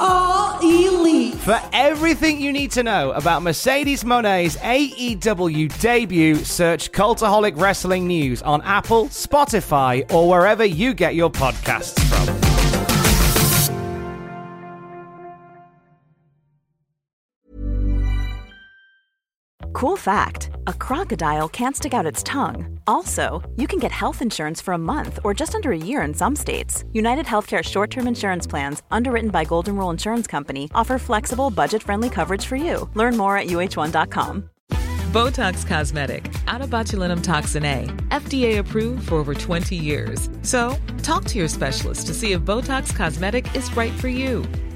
[0.00, 1.34] are elite.
[1.34, 8.42] For everything you need to know about Mercedes Moné's AEW debut, search Cultaholic Wrestling News
[8.42, 12.39] on Apple, Spotify, or wherever you get your podcasts from.
[19.80, 22.78] Cool fact a crocodile can't stick out its tongue.
[22.86, 26.12] Also, you can get health insurance for a month or just under a year in
[26.12, 26.84] some states.
[26.92, 31.82] United Healthcare short term insurance plans, underwritten by Golden Rule Insurance Company, offer flexible, budget
[31.82, 32.90] friendly coverage for you.
[32.92, 34.50] Learn more at uh1.com.
[35.14, 40.28] Botox Cosmetic, onabotulinumtoxinA, FDA approved for over 20 years.
[40.42, 44.44] So, talk to your specialist to see if Botox Cosmetic is right for you.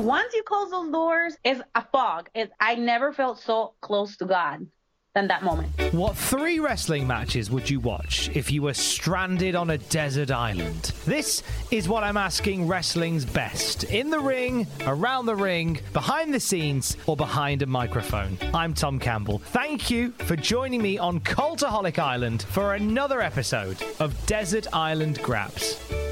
[0.00, 2.28] once you close those doors, it's a fog.
[2.34, 4.66] It's, I never felt so close to God
[5.14, 5.68] than that moment.
[5.92, 10.92] What three wrestling matches would you watch if you were stranded on a desert island?
[11.04, 13.84] This is what I'm asking wrestling's best.
[13.84, 18.38] In the ring, around the ring, behind the scenes, or behind a microphone.
[18.54, 19.40] I'm Tom Campbell.
[19.46, 26.09] Thank you for joining me on Cultaholic Island for another episode of Desert Island Graps.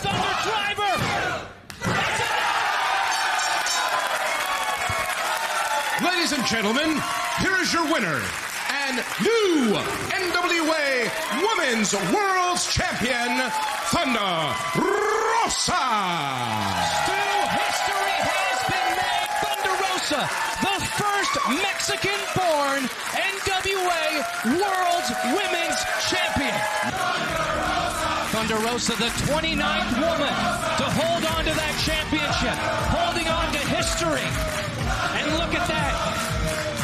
[0.00, 0.96] Thunder Driver!
[6.02, 6.96] Ladies and gentlemen,
[7.40, 8.22] here is your winner
[8.72, 9.76] and new
[10.08, 11.04] NWA
[11.44, 13.44] Women's World Champion,
[13.92, 15.84] Thunder Rosa.
[17.04, 19.28] Still history has been made.
[19.44, 20.24] Thunder Rosa,
[20.64, 22.88] the first Mexican-born
[23.20, 24.24] NWA
[24.56, 26.39] World Women's Champion.
[28.60, 30.36] Thunder Rosa, the 29th woman
[30.76, 32.52] to hold on to that championship,
[32.92, 34.28] holding on to history.
[35.16, 35.96] And look at that.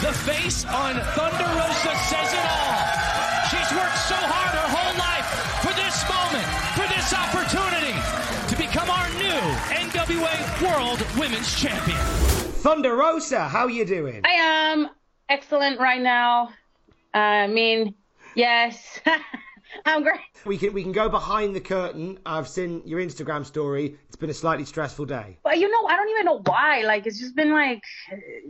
[0.00, 2.80] The face on Thunder Rosa says it all.
[3.52, 5.28] She's worked so hard her whole life
[5.60, 6.48] for this moment,
[6.80, 7.92] for this opportunity
[8.48, 9.36] to become our new
[9.76, 10.32] NWA
[10.64, 12.00] World Women's Champion.
[12.64, 14.22] Thunder Rosa, how you doing?
[14.24, 14.88] I am
[15.28, 16.54] excellent right now.
[17.12, 17.94] I mean,
[18.34, 18.98] yes,
[19.84, 20.20] I'm great.
[20.44, 22.18] We can we can go behind the curtain.
[22.24, 23.96] I've seen your Instagram story.
[24.08, 25.38] It's been a slightly stressful day.
[25.42, 26.82] But you know, I don't even know why.
[26.82, 27.82] Like, it's just been like,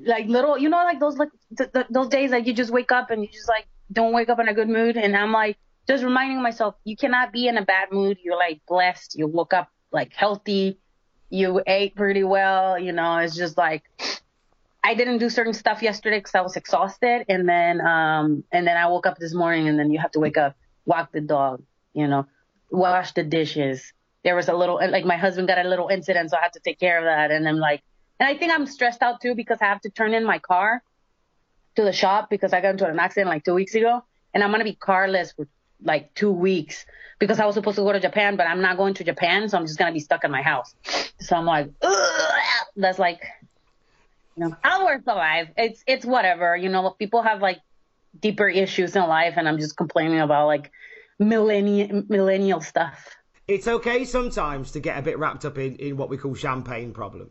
[0.04, 2.92] like little, you know, like those like th- th- those days like you just wake
[2.92, 4.97] up and you just like don't wake up in a good mood.
[4.97, 5.56] And I'm like
[5.88, 8.19] just reminding myself, you cannot be in a bad mood.
[8.22, 9.16] You're like blessed.
[9.19, 10.78] You woke up like healthy.
[11.31, 12.78] You ate pretty well.
[12.78, 13.82] You know, it's just like
[14.86, 18.76] I didn't do certain stuff yesterday because I was exhausted, and then um and then
[18.76, 20.54] I woke up this morning, and then you have to wake up,
[20.86, 22.26] walk the dog, you know,
[22.70, 23.92] wash the dishes.
[24.24, 26.60] There was a little like my husband got a little incident, so I had to
[26.60, 27.82] take care of that, and I'm like,
[28.19, 30.82] and I think I'm stressed out too because I have to turn in my car
[31.76, 34.02] to the shop because I got into an accident like two weeks ago,
[34.32, 35.47] and I'm gonna be carless for
[35.82, 36.86] like two weeks
[37.18, 39.58] because I was supposed to go to Japan, but I'm not going to Japan, so
[39.58, 40.74] I'm just gonna be stuck in my house.
[41.20, 42.41] So I'm like, Ugh!
[42.76, 43.20] that's like
[44.36, 45.48] you know, I'll work alive.
[45.56, 46.56] It's it's whatever.
[46.56, 47.58] You know, people have like
[48.21, 50.71] deeper issues in life, and I'm just complaining about like
[51.19, 53.16] millennial millennial stuff.
[53.49, 56.93] It's okay sometimes to get a bit wrapped up in, in what we call champagne
[56.93, 57.31] problems.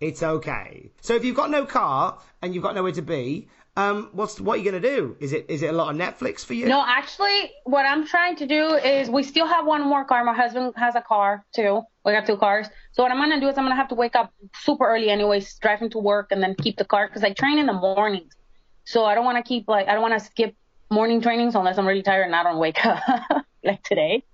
[0.00, 0.90] It's okay.
[1.02, 4.54] So if you've got no car and you've got nowhere to be, um, what's what
[4.54, 5.16] are you gonna do?
[5.20, 6.66] Is it is it a lot of Netflix for you?
[6.66, 10.24] No, actually, what I'm trying to do is we still have one more car.
[10.24, 11.82] My husband has a car too.
[12.04, 12.66] We got two cars.
[12.92, 15.54] So what I'm gonna do is I'm gonna have to wake up super early, anyways,
[15.58, 18.34] driving to work, and then keep the car because I train in the mornings.
[18.84, 20.54] So I don't want to keep like I don't want to skip
[20.90, 24.24] morning trainings unless I'm really tired and I don't wake up like today.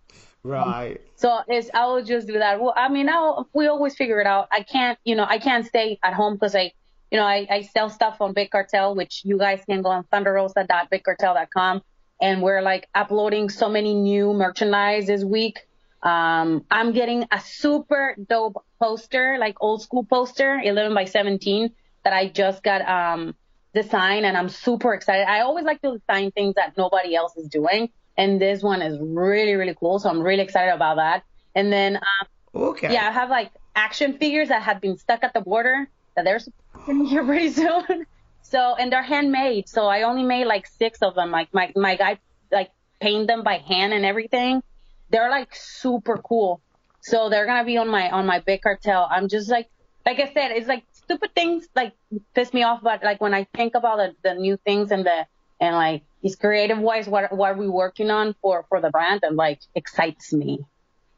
[0.47, 1.01] Right.
[1.17, 2.61] So it's I will just do that.
[2.61, 4.49] Well, I mean, I'll, we always figure it out.
[4.53, 6.73] I can't, you know, I can't stay at home because I,
[7.11, 10.05] you know, I, I sell stuff on Big Cartel, which you guys can go on
[10.13, 11.83] thunderrosa.bigcartel.com,
[12.21, 15.67] and we're like uploading so many new merchandise this week.
[16.03, 21.71] Um, I'm getting a super dope poster, like old school poster, 11 by 17,
[22.05, 23.35] that I just got um
[23.83, 25.27] designed, and I'm super excited.
[25.29, 28.99] I always like to design things that nobody else is doing, and this one is
[29.01, 29.99] really really cool.
[30.01, 31.23] So I'm really excited about that.
[31.55, 32.27] And then um,
[32.71, 32.93] Okay.
[32.93, 35.87] yeah, I have like action figures that have been stuck at the border
[36.17, 38.07] that they're supposed to be here pretty soon.
[38.43, 39.69] So and they're handmade.
[39.69, 41.31] So I only made like six of them.
[41.31, 42.19] Like my my guy
[42.51, 42.71] like
[43.01, 44.63] paint them by hand and everything.
[45.11, 46.63] They're like super cool.
[47.03, 49.07] So they're gonna be on my on my big cartel.
[49.11, 49.69] I'm just like
[50.07, 51.93] like I said, it's like stupid things like
[52.35, 55.27] piss me off, but like when I think about the, the new things and the
[55.59, 59.21] and like these creative wise, what what are we working on for for the brand,
[59.23, 60.65] and like excites me.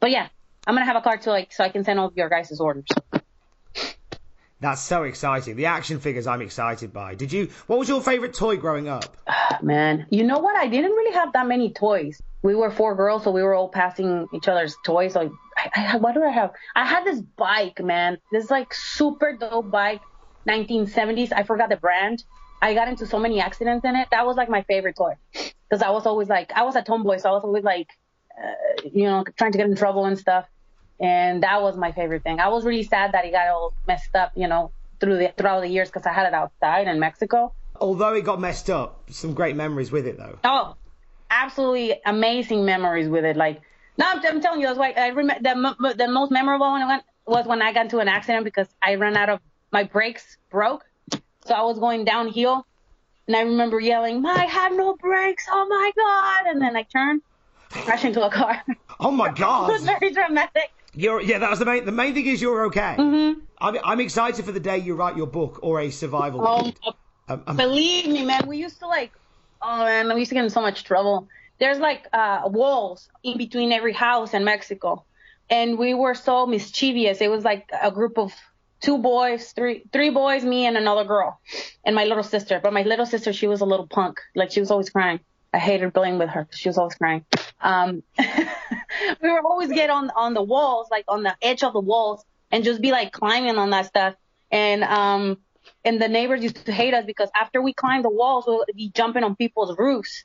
[0.01, 0.29] But yeah,
[0.67, 2.61] I'm gonna have a card to like so I can send all of your guys'
[2.61, 2.87] orders.
[4.61, 5.55] That's so exciting.
[5.57, 7.15] The action figures I'm excited by.
[7.15, 7.51] Did you?
[7.69, 9.17] What was your favorite toy growing up?
[9.63, 10.57] Man, you know what?
[10.57, 12.21] I didn't really have that many toys.
[12.43, 15.13] We were four girls, so we were all passing each other's toys.
[15.13, 16.53] So I, I, what do I have?
[16.75, 18.19] I had this bike, man.
[18.33, 20.01] This like super dope bike,
[20.49, 21.33] 1970s.
[21.33, 22.25] I forgot the brand.
[22.61, 24.09] I got into so many accidents in it.
[24.11, 27.19] That was like my favorite toy because I was always like, I was a tomboy,
[27.19, 27.89] so I was always like,
[28.37, 30.47] uh, you know, trying to get in trouble and stuff.
[31.01, 32.41] And that was my favorite thing.
[32.41, 35.61] I was really sad that it got all messed up, you know, through the throughout
[35.61, 37.53] the years because I had it outside in Mexico.
[37.81, 40.39] Although it got messed up, some great memories with it though.
[40.43, 40.75] Oh,
[41.31, 43.37] absolutely amazing memories with it.
[43.37, 43.61] Like,
[43.97, 47.47] no, I'm, I'm telling you, that's why I remember the the most memorable one was
[47.47, 49.41] when I got into an accident because I ran out of
[49.71, 50.85] my brakes broke,
[51.45, 52.67] so I was going downhill,
[53.27, 55.47] and I remember yelling, "I have no brakes!
[55.51, 57.23] Oh my god!" And then I turned,
[57.71, 58.65] crashed into a car.
[58.99, 59.71] Oh my god!
[59.71, 60.71] it was very dramatic.
[60.99, 61.39] You're yeah.
[61.39, 61.85] That was the main.
[61.85, 62.97] The main thing is you're okay.
[62.99, 63.41] Mm-hmm.
[63.61, 66.73] I'm I'm excited for the day you write your book or a survival Oh.
[67.29, 68.49] Um, um, believe me, man.
[68.49, 69.13] We used to like,
[69.63, 71.29] oh man, we used to get in so much trouble.
[71.61, 75.05] There's like uh, walls in between every house in Mexico,
[75.49, 77.21] and we were so mischievous.
[77.21, 78.33] It was like a group of
[78.81, 81.39] two boys, three three boys, me and another girl,
[81.85, 82.59] and my little sister.
[82.61, 84.19] But my little sister, she was a little punk.
[84.35, 85.21] Like she was always crying.
[85.53, 87.25] I hated playing with her she was always crying.
[87.61, 91.81] Um, we would always get on on the walls, like on the edge of the
[91.81, 94.15] walls, and just be like climbing on that stuff.
[94.51, 95.39] And um,
[95.85, 98.91] and the neighbors used to hate us because after we climbed the walls, we'll be
[98.91, 100.25] jumping on people's roofs.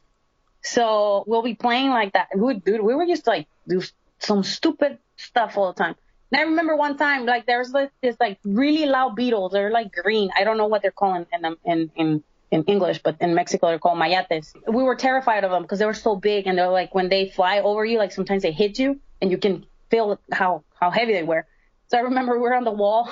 [0.62, 2.30] So we'll be playing like that.
[2.32, 3.82] And we, dude, we were just like do
[4.20, 5.96] some stupid stuff all the time.
[6.32, 9.52] And I remember one time, like there's like this like really loud beetles.
[9.52, 10.32] They're like green.
[10.36, 12.24] I don't know what they're calling in them in in
[12.54, 14.48] in English, but in Mexico they're called mayates.
[14.78, 17.30] We were terrified of them because they were so big and they're like when they
[17.30, 21.14] fly over you, like sometimes they hit you and you can feel how how heavy
[21.14, 21.46] they were.
[21.88, 23.10] So I remember we were on the wall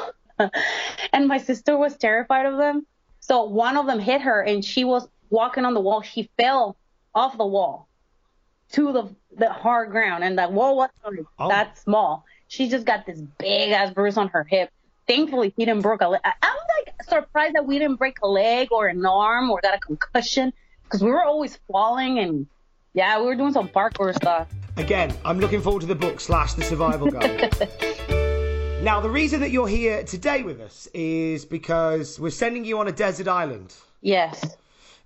[1.14, 2.86] and my sister was terrified of them.
[3.20, 6.02] So one of them hit her and she was walking on the wall.
[6.02, 6.78] She fell
[7.16, 7.88] off the wall
[8.74, 9.04] to the
[9.38, 10.90] the hard ground and the wall was
[11.40, 11.50] Oh.
[11.50, 12.26] that small.
[12.48, 14.70] She just got this big ass bruise on her hip.
[15.08, 16.22] Thankfully, he didn't break a leg.
[16.24, 19.80] I'm like surprised that we didn't break a leg or an arm or got a
[19.80, 20.54] concussion
[20.84, 22.48] because we were always falling and
[22.94, 24.50] yeah, we were doing some parkour stuff.
[24.78, 27.54] Again, I'm looking forward to the book slash the survival guide.
[28.84, 32.88] now, the reason that you're here today with us is because we're sending you on
[32.88, 33.74] a desert island.
[34.02, 34.44] Yes.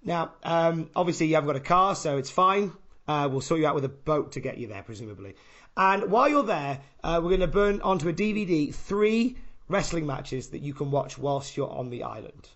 [0.04, 2.72] Now, um, obviously, you haven't got a car, so it's fine.
[3.08, 5.36] Uh, we'll sort you out with a boat to get you there, presumably.
[5.78, 9.38] And while you're there, uh, we're going to burn onto a DVD three
[9.68, 12.50] wrestling matches that you can watch whilst you're on the island.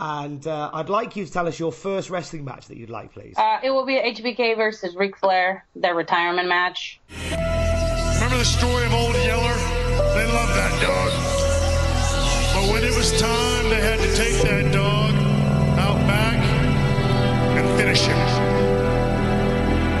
[0.00, 3.12] And uh, I'd like you to tell us your first wrestling match that you'd like,
[3.12, 3.34] please.
[3.36, 7.00] Uh, it will be HBK versus Ric Flair, their retirement match.
[7.30, 9.56] Remember the story of Old Yeller?
[10.14, 11.12] They loved that dog.
[12.54, 15.14] But when it was time, they had to take that dog
[15.78, 16.38] out back
[17.58, 18.16] and finish him.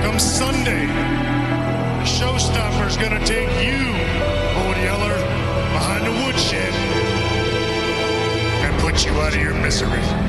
[0.02, 3.48] Come Sunday, the showstopper's gonna take
[8.98, 10.27] put you out of your misery.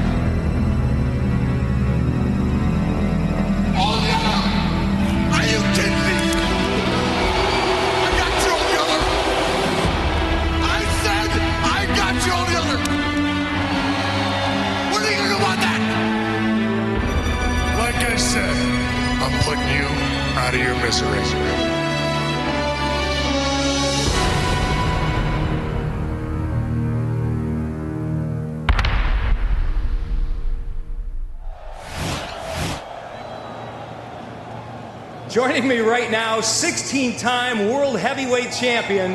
[35.60, 39.12] Joining me right now, 16 time World Heavyweight Champion,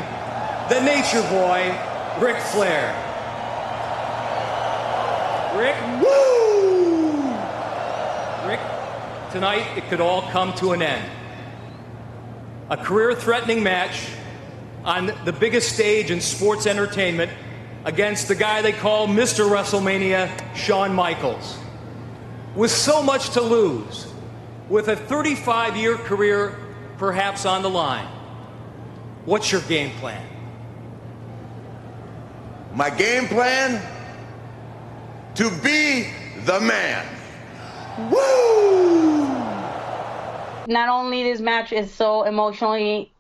[0.69, 1.75] the Nature Boy,
[2.21, 2.93] Ric Flair.
[5.57, 7.31] Ric, woo!
[8.47, 8.61] Ric,
[9.33, 11.11] tonight it could all come to an end.
[12.69, 14.07] A career threatening match
[14.85, 17.33] on the biggest stage in sports entertainment
[17.87, 19.49] against the guy they call Mr.
[19.49, 21.57] WrestleMania, Shawn Michaels.
[22.55, 24.14] With so much to lose,
[24.69, 26.59] with a 35 year career
[26.99, 28.07] perhaps on the line,
[29.25, 30.27] what's your game plan?
[32.75, 33.83] My game plan?
[35.37, 36.09] To be
[36.45, 37.07] the man.
[38.11, 39.27] Woo!
[40.67, 43.13] Not only this match is so emotionally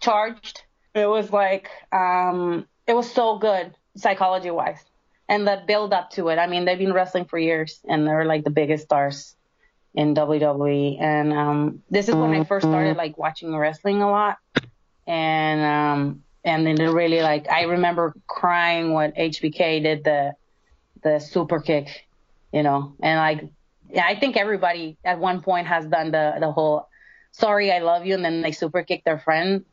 [0.00, 0.64] charged,
[0.94, 4.84] it was like um, it was so good psychology wise.
[5.28, 6.36] and the build up to it.
[6.38, 9.36] I mean, they've been wrestling for years, and they're like the biggest stars
[9.94, 11.00] in WWE.
[11.00, 14.38] And um, this is when I first started like watching wrestling a lot,
[15.06, 20.34] and um, and then it really like I remember crying when HBK did the
[21.02, 22.06] the super kick,
[22.52, 23.50] you know, and like
[24.02, 26.88] I think everybody at one point has done the the whole
[27.32, 29.64] sorry I love you and then they super kick their friend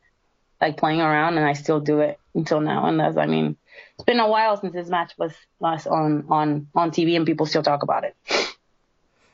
[0.62, 3.58] like playing around and I still do it until now and that's I mean
[3.96, 7.46] it's been a while since this match was last on on on TV and people
[7.46, 8.16] still talk about it.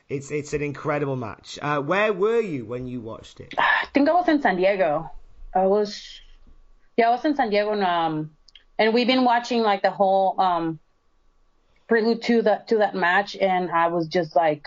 [0.09, 1.57] It's it's an incredible match.
[1.61, 3.53] Uh, where were you when you watched it?
[3.57, 5.09] I think I was in San Diego.
[5.55, 6.21] I was
[6.97, 8.31] yeah, I was in San Diego and um
[8.77, 10.79] and we've been watching like the whole um
[11.87, 14.65] prelude to that to that match and I was just like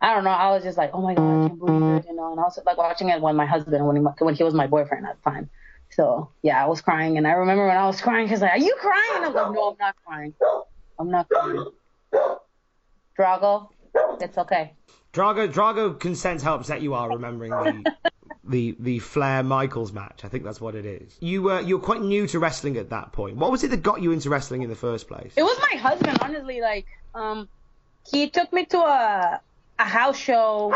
[0.00, 0.30] I don't know.
[0.30, 2.30] I was just like, oh my god, I can't believe it, you know.
[2.30, 4.66] And I was like watching it when my husband, when he, when he was my
[4.66, 5.50] boyfriend at the time.
[5.90, 8.58] So yeah, I was crying, and I remember when I was crying, he's like, "Are
[8.58, 10.34] you crying?" I'm like, "No, I'm not crying.
[10.98, 11.66] I'm not crying."
[13.18, 14.72] Drago, it's okay.
[15.12, 17.92] Drago Drago can sense how upset you are remembering the
[18.44, 20.24] the the Flair Michaels match.
[20.24, 21.16] I think that's what it is.
[21.20, 23.36] You were you were quite new to wrestling at that point.
[23.36, 25.32] What was it that got you into wrestling in the first place?
[25.36, 26.60] It was my husband, honestly.
[26.60, 27.48] Like, um,
[28.10, 29.40] he took me to a
[29.78, 30.74] a house show.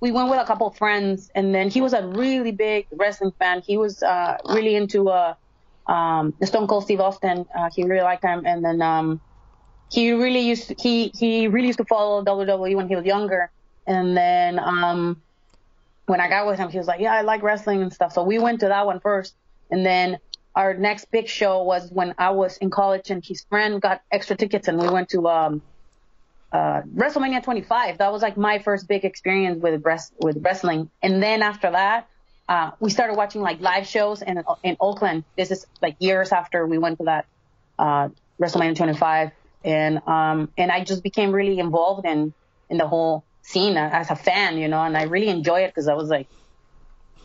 [0.00, 3.32] We went with a couple of friends, and then he was a really big wrestling
[3.38, 3.62] fan.
[3.62, 5.34] He was uh, really into uh,
[5.88, 7.46] um, Stone Cold Steve Austin.
[7.56, 9.20] Uh, he really liked him, and then um,
[9.90, 13.50] he really used to, he he really used to follow WWE when he was younger.
[13.86, 15.22] And then um,
[16.06, 18.22] when I got with him, he was like, "Yeah, I like wrestling and stuff." So
[18.22, 19.34] we went to that one first,
[19.70, 20.18] and then
[20.54, 24.36] our next big show was when I was in college, and his friend got extra
[24.36, 25.62] tickets, and we went to um,
[26.52, 27.98] uh, WrestleMania 25.
[27.98, 30.90] That was like my first big experience with rest, with wrestling.
[31.02, 32.08] And then after that,
[32.48, 35.24] uh, we started watching like live shows in in Oakland.
[35.36, 37.26] This is like years after we went to that
[37.78, 38.08] uh,
[38.40, 39.30] WrestleMania 25,
[39.64, 42.32] and um and I just became really involved in
[42.70, 45.88] in the whole scene as a fan, you know, and I really enjoy it because
[45.88, 46.28] I was like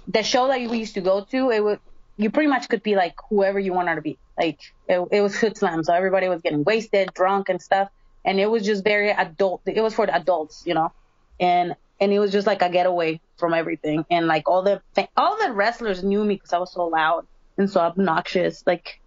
[0.08, 1.50] the show that we used to go to.
[1.52, 1.80] It would
[2.18, 4.18] you pretty much could be like whoever you wanted to be.
[4.38, 7.90] Like it, it was Hood Slam, so everybody was getting wasted, drunk, and stuff
[8.26, 9.62] and it was just very adult.
[9.66, 10.92] It was for the adults, you know,
[11.40, 14.06] and and it was just like a getaway from everything.
[14.10, 14.82] And like all the
[15.18, 19.02] all the wrestlers knew me because I was so loud and so obnoxious, like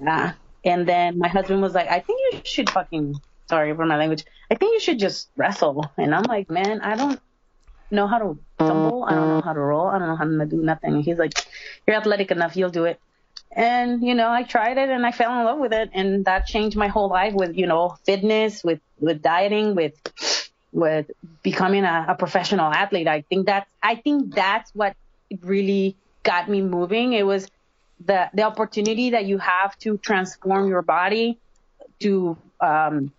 [0.00, 0.34] yeah.
[0.64, 3.16] And then my husband was like, I think you should fucking
[3.48, 4.24] sorry for my language.
[4.50, 5.90] I think you should just wrestle.
[5.96, 7.20] And I'm like, man, I don't
[7.90, 9.04] know how to tumble.
[9.04, 9.88] I don't know how to roll.
[9.88, 10.94] I don't know how to do nothing.
[10.94, 11.32] And he's like,
[11.86, 12.56] you're athletic enough.
[12.56, 12.98] You'll do it.
[13.52, 15.90] And, you know, I tried it and I fell in love with it.
[15.92, 19.94] And that changed my whole life with, you know, fitness, with, with dieting, with,
[20.72, 21.10] with
[21.42, 23.06] becoming a, a professional athlete.
[23.06, 24.96] I think that's, I think that's what
[25.42, 27.12] really got me moving.
[27.12, 27.48] It was
[28.04, 31.38] the, the opportunity that you have to transform your body
[32.00, 33.12] to, um,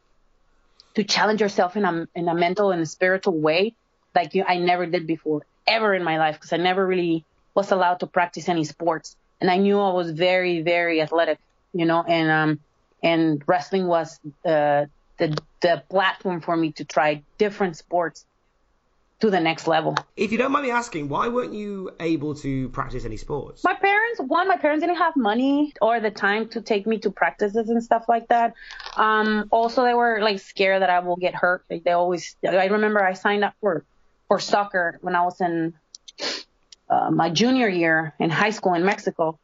[0.96, 3.76] to challenge yourself in a, in a mental and a spiritual way
[4.16, 7.72] like you, I never did before ever in my life because I never really was
[7.72, 9.16] allowed to practice any sports.
[9.42, 11.38] And I knew I was very, very athletic,
[11.74, 12.60] you know, and um,
[13.04, 14.86] and wrestling was uh,
[15.18, 18.26] the the platform for me to try different sports
[19.22, 19.96] to the next level.
[20.18, 23.64] If you don't mind me asking, why weren't you able to practice any sports?
[23.64, 27.12] My parents, one, my parents didn't have money or the time to take me to
[27.12, 28.54] practices and stuff like that.
[28.98, 31.64] Um, also, they were like scared that I will get hurt.
[31.70, 33.86] Like, they always, I remember I signed up for
[34.28, 35.74] for soccer when I was in
[36.90, 39.40] uh, my junior year in high school in Mexico,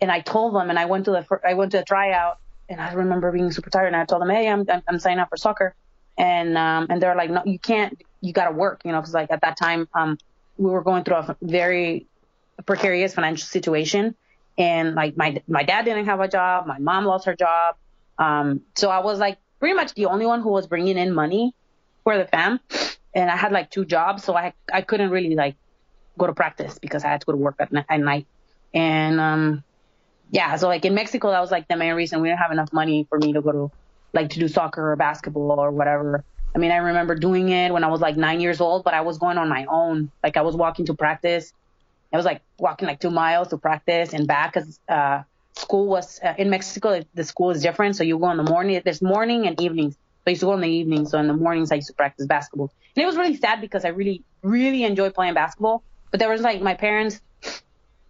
[0.00, 2.80] and I told them, and I went to the I went to a tryout, and
[2.80, 5.30] I remember being super tired, and I told them, hey, I'm I'm, I'm signing up
[5.30, 5.74] for soccer,
[6.16, 9.14] and um and they're like, no, you can't, you got to work, you know, because
[9.14, 10.18] like at that time um
[10.56, 12.06] we were going through a very
[12.66, 14.14] precarious financial situation,
[14.56, 17.76] and like my my dad didn't have a job, my mom lost her job,
[18.18, 21.54] um so I was like pretty much the only one who was bringing in money
[22.04, 22.60] for the fam,
[23.14, 25.56] and I had like two jobs, so I I couldn't really like
[26.18, 28.26] go to practice because I had to go to work at, at night.
[28.74, 29.64] And um,
[30.30, 32.72] yeah, so like in Mexico, that was like the main reason we didn't have enough
[32.72, 33.70] money for me to go to
[34.12, 36.24] like to do soccer or basketball or whatever.
[36.54, 39.02] I mean, I remember doing it when I was like nine years old, but I
[39.02, 40.10] was going on my own.
[40.22, 41.52] Like I was walking to practice.
[42.12, 45.22] I was like walking like two miles to practice and back because uh,
[45.54, 47.02] school was uh, in Mexico.
[47.14, 48.80] The school is different, so you go in the morning.
[48.84, 49.94] There's morning and evenings.
[49.94, 51.06] So I used to go in the evening.
[51.06, 52.72] So in the mornings, I used to practice basketball.
[52.96, 55.84] And it was really sad because I really, really enjoyed playing basketball.
[56.10, 57.20] But there was like my parents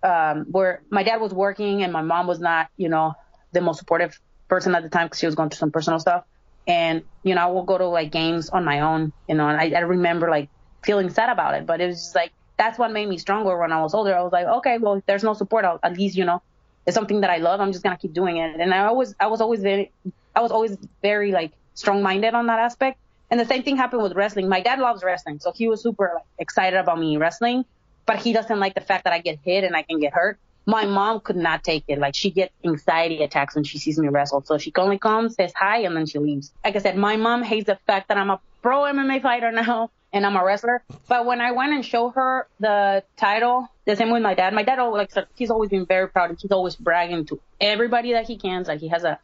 [0.02, 3.14] um, were my dad was working and my mom was not, you know,
[3.52, 4.18] the most supportive
[4.48, 6.24] person at the time because she was going through some personal stuff.
[6.68, 9.58] And you know, I will go to like games on my own, you know, and
[9.58, 10.50] I, I remember like
[10.84, 13.72] feeling sad about it, but it was just like that's what made me stronger when
[13.72, 14.14] I was older.
[14.14, 16.42] I was like, okay, well, if there's no support, I'll, at least you know,
[16.86, 17.60] it's something that I love.
[17.60, 18.60] I'm just gonna keep doing it.
[18.60, 19.90] And I always, I was always very,
[20.36, 22.98] I was always very like strong-minded on that aspect.
[23.30, 24.48] And the same thing happened with wrestling.
[24.48, 27.64] My dad loves wrestling, so he was super like, excited about me wrestling,
[28.06, 30.38] but he doesn't like the fact that I get hit and I can get hurt.
[30.68, 31.98] My mom could not take it.
[31.98, 34.42] Like she gets anxiety attacks when she sees me wrestle.
[34.44, 36.52] So she only comes, says hi, and then she leaves.
[36.62, 39.90] Like I said, my mom hates the fact that I'm a pro MMA fighter now
[40.12, 40.82] and I'm a wrestler.
[41.08, 44.52] But when I went and showed her the title, the same with my dad.
[44.52, 48.12] My dad, always, like, he's always been very proud and he's always bragging to everybody
[48.12, 48.64] that he can.
[48.64, 49.18] Like he has a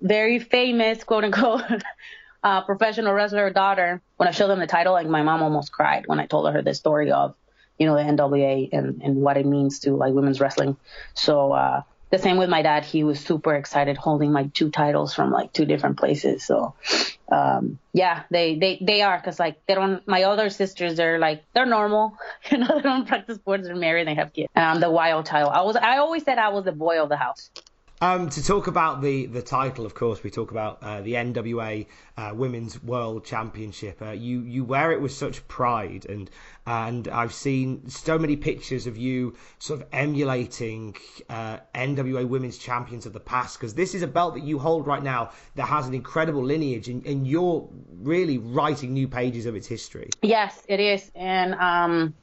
[0.00, 1.62] very famous, quote unquote,
[2.44, 4.00] uh, professional wrestler daughter.
[4.18, 6.62] When I showed them the title, like my mom almost cried when I told her
[6.62, 7.34] the story of,
[7.78, 10.76] you know, the NWA and, and what it means to like women's wrestling.
[11.14, 12.84] So, uh, the same with my dad.
[12.84, 16.44] He was super excited holding like two titles from like two different places.
[16.44, 16.74] So,
[17.30, 19.20] um, yeah, they, they, they are.
[19.20, 22.16] Cause like they don't, my other sisters, they're like, they're normal.
[22.50, 23.66] You know, they don't practice sports.
[23.66, 24.06] They're married.
[24.06, 24.48] They have kids.
[24.54, 25.50] And I'm the wild child.
[25.52, 27.50] I was, I always said I was the boy of the house.
[27.98, 31.86] Um, to talk about the, the title, of course, we talk about uh, the NWA
[32.18, 34.02] uh, Women's World Championship.
[34.02, 36.30] Uh, you you wear it with such pride, and
[36.66, 40.94] and I've seen so many pictures of you sort of emulating
[41.30, 44.86] uh, NWA Women's Champions of the past, because this is a belt that you hold
[44.86, 47.66] right now that has an incredible lineage, and, and you're
[48.02, 50.10] really writing new pages of its history.
[50.20, 52.14] Yes, it is, and um,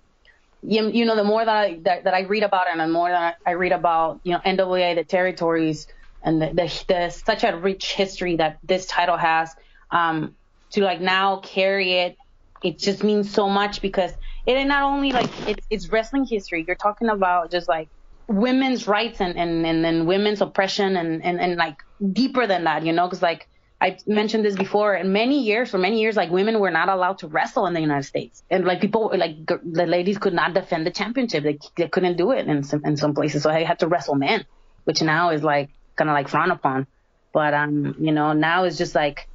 [0.66, 2.88] you, you know, the more that I, that, that I read about it and the
[2.88, 5.88] more that I read about, you know, NWA, the territories
[6.24, 9.54] and the, the, the such a rich history that this title has,
[9.92, 10.36] um,
[10.72, 12.18] to like now carry it,
[12.64, 14.12] it just means so much because
[14.46, 16.64] it not only like it's, it's wrestling history.
[16.66, 17.90] You're talking about just like
[18.28, 21.78] women's rights and, and, and, and women's oppression and, and, and like
[22.12, 23.48] deeper than that, you know, cause like
[23.84, 24.96] I mentioned this before.
[24.96, 27.82] In many years, for many years, like women were not allowed to wrestle in the
[27.82, 31.44] United States, and like people, like the ladies could not defend the championship.
[31.44, 34.16] They they couldn't do it in some in some places, so they had to wrestle
[34.16, 34.46] men,
[34.86, 36.88] which now is like kind of like frowned upon.
[37.34, 39.28] But um, you know, now it's just like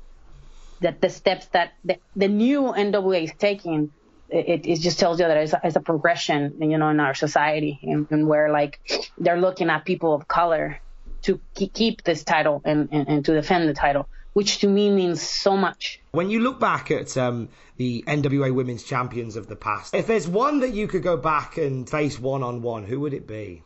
[0.80, 3.92] that the steps that the, the new NWA is taking.
[4.30, 7.14] It, it just tells you that it's a, it's a progression, you know, in our
[7.14, 8.80] society, and, and where like
[9.18, 10.80] they're looking at people of color
[11.22, 14.06] to keep this title and, and, and to defend the title
[14.38, 15.98] which to me means so much.
[16.12, 20.28] When you look back at um, the NWA Women's Champions of the past, if there's
[20.28, 23.64] one that you could go back and face one on one, who would it be?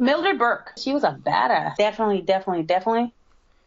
[0.00, 0.72] Mildred Burke.
[0.76, 1.76] She was a badass.
[1.76, 3.14] Definitely, definitely, definitely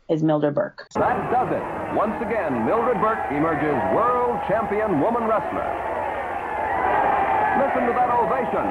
[0.10, 0.90] is Mildred Burke.
[0.96, 1.96] That does it.
[1.96, 5.64] Once again, Mildred Burke emerges world champion woman wrestler.
[7.56, 8.68] Listen to that ovation.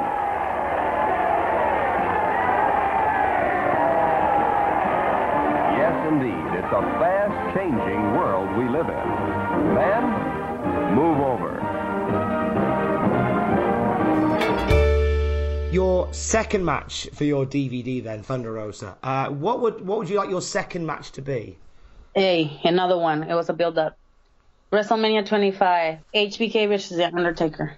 [5.81, 6.46] Yes, indeed.
[6.67, 9.75] It's a fast-changing world we live in.
[9.77, 11.63] Man, move over.
[15.71, 18.97] Your second match for your DVD, then Thunder Rosa.
[19.01, 21.57] Uh, what would what would you like your second match to be?
[22.17, 23.23] Hey, another one.
[23.23, 23.97] It was a build-up.
[24.73, 27.77] WrestleMania 25, HBK versus The Undertaker.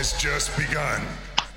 [0.00, 1.02] Has just begun.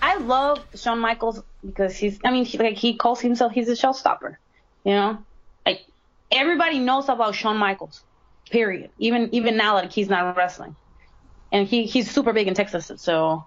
[0.02, 3.72] I love Shawn Michaels because he's, I mean, he, like he calls himself, he's a
[3.72, 4.36] showstopper.
[4.84, 5.18] You know,
[5.66, 5.86] like
[6.30, 8.04] everybody knows about Shawn Michaels.
[8.50, 8.90] Period.
[9.00, 10.76] Even even now, like he's not wrestling,
[11.54, 12.92] and he he's super big in Texas.
[12.98, 13.46] So,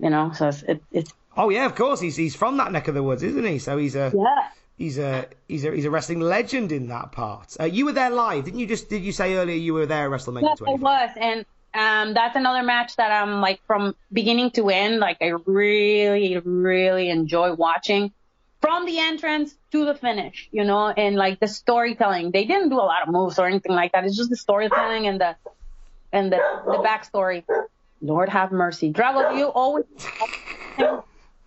[0.00, 1.12] you know, so it's it, it's.
[1.36, 2.00] Oh yeah, of course.
[2.00, 3.60] He's he's from that neck of the woods, isn't he?
[3.60, 4.48] So he's a yeah.
[4.76, 7.56] He's a he's a he's a wrestling legend in that part.
[7.60, 8.66] Uh, you were there live, didn't you?
[8.66, 12.12] Just did you say earlier you were there at WrestleMania Yes, I was, and Um,
[12.12, 17.54] that's another match that I'm like from beginning to end, like I really, really enjoy
[17.54, 18.12] watching
[18.60, 22.30] from the entrance to the finish, you know, and like the storytelling.
[22.30, 24.04] They didn't do a lot of moves or anything like that.
[24.04, 25.36] It's just the storytelling and the
[26.12, 27.44] and the the backstory.
[28.00, 28.92] Lord have mercy.
[28.92, 29.84] Drago, you always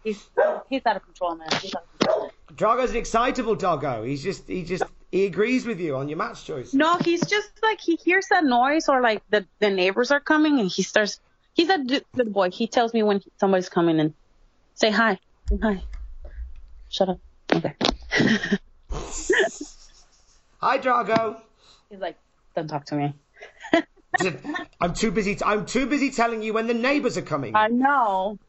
[0.04, 0.30] he's
[0.70, 1.48] he's out of control, man.
[1.62, 2.32] He's out of control.
[2.56, 4.04] Drago's an excitable doggo.
[4.04, 6.74] He's just he just he agrees with you on your match choice.
[6.74, 10.60] No, he's just like he hears that noise or like the the neighbors are coming
[10.60, 11.20] and he starts.
[11.54, 12.52] He's a good boy.
[12.52, 14.14] He tells me when somebody's coming and
[14.74, 15.20] say hi,
[15.62, 15.84] hi.
[16.90, 17.20] Shut up.
[17.54, 17.76] Okay.
[20.62, 21.40] Hi, Drago.
[21.92, 22.18] He's like,
[22.56, 23.14] don't talk to me.
[24.82, 25.38] I'm too busy.
[25.46, 27.56] I'm too busy telling you when the neighbours are coming.
[27.56, 28.40] I know.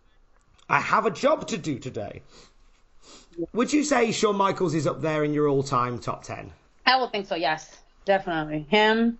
[0.68, 2.22] I have a job to do today.
[3.52, 6.52] Would you say Shawn Michaels is up there in your all-time top ten?
[6.84, 7.34] I will think so.
[7.34, 8.66] Yes, definitely.
[8.68, 9.18] Him,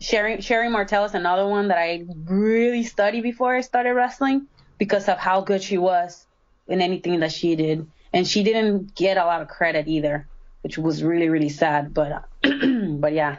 [0.00, 4.46] Sherri Sherri Martel is another one that I really studied before I started wrestling
[4.78, 6.26] because of how good she was
[6.68, 10.26] in anything that she did, and she didn't get a lot of credit either,
[10.62, 11.94] which was really really sad.
[11.94, 13.36] But but yeah,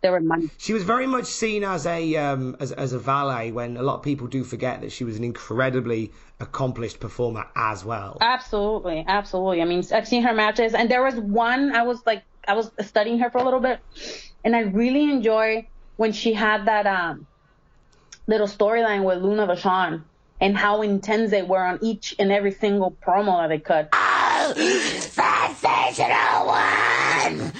[0.00, 0.48] there were money.
[0.58, 3.96] She was very much seen as a um, as, as a valet when a lot
[3.96, 8.18] of people do forget that she was an incredibly accomplished performer as well.
[8.20, 9.60] Absolutely, absolutely.
[9.60, 12.70] I mean, I've seen her matches, and there was one I was like, I was
[12.80, 13.80] studying her for a little bit,
[14.44, 17.26] and I really enjoy when she had that um
[18.26, 20.04] little storyline with Luna Vachon
[20.40, 23.92] and how intense they were on each and every single promo that they cut.
[24.54, 27.52] Sensational one!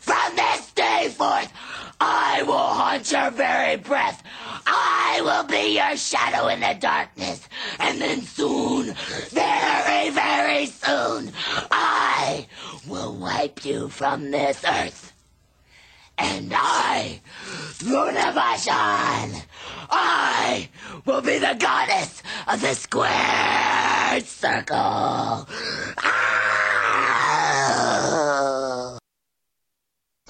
[0.00, 1.51] From this day forth,
[2.04, 4.22] I will haunt your very breath.
[4.66, 7.48] I will be your shadow in the darkness.
[7.78, 8.94] And then soon,
[9.30, 11.32] very, very soon,
[11.70, 12.48] I
[12.88, 15.12] will wipe you from this earth.
[16.18, 17.20] And I,
[17.84, 19.42] Luna Vachon,
[19.88, 20.68] I
[21.04, 24.76] will be the goddess of the squared circle.
[24.76, 26.71] Ah!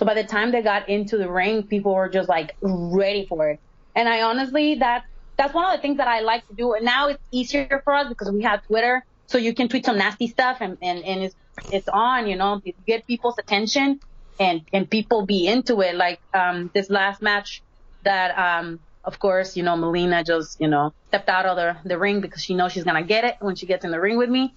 [0.03, 3.51] So by the time they got into the ring, people were just like ready for
[3.51, 3.61] it.
[3.95, 5.05] And I honestly, that
[5.39, 6.75] that's one of the things that I like to do.
[6.75, 9.99] And now it's easier for us because we have Twitter, so you can tweet some
[9.99, 11.37] nasty stuff and and, and it's
[11.71, 14.01] it's on, you know, get people's attention
[14.41, 15.95] and and people be into it.
[15.95, 17.63] Like um this last match
[18.03, 21.97] that um of course, you know, Melina just, you know, stepped out of the, the
[21.97, 24.31] ring because she knows she's gonna get it when she gets in the ring with
[24.31, 24.57] me.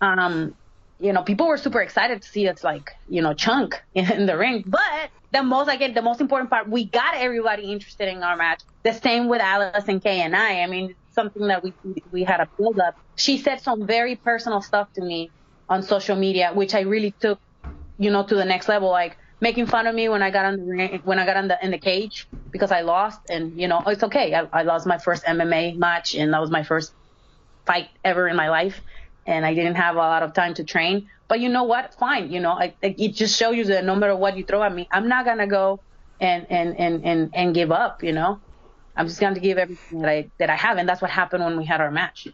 [0.00, 0.54] Um,
[0.98, 4.36] you know, people were super excited to see us like, you know, chunk in the
[4.36, 4.64] ring.
[4.66, 8.62] But the most, again, the most important part, we got everybody interested in our match.
[8.84, 10.60] The same with Allysin Kay and I.
[10.60, 11.72] I mean, something that we
[12.10, 12.96] we had a build up.
[13.16, 15.30] She said some very personal stuff to me
[15.68, 17.40] on social media, which I really took,
[17.98, 18.90] you know, to the next level.
[18.90, 21.48] Like making fun of me when I got on the ring, when I got on
[21.48, 24.34] the in the cage because I lost, and you know, it's okay.
[24.34, 26.92] I, I lost my first MMA match, and that was my first
[27.66, 28.80] fight ever in my life
[29.26, 31.08] and I didn't have a lot of time to train.
[31.28, 31.94] But you know what?
[31.94, 32.30] Fine.
[32.30, 34.74] You know, I, I, it just shows you that no matter what you throw at
[34.74, 35.80] me, I'm not gonna go
[36.20, 38.02] and and and and and give up.
[38.02, 38.40] You know,
[38.96, 41.56] I'm just to give everything that I that I have, and that's what happened when
[41.56, 42.28] we had our match.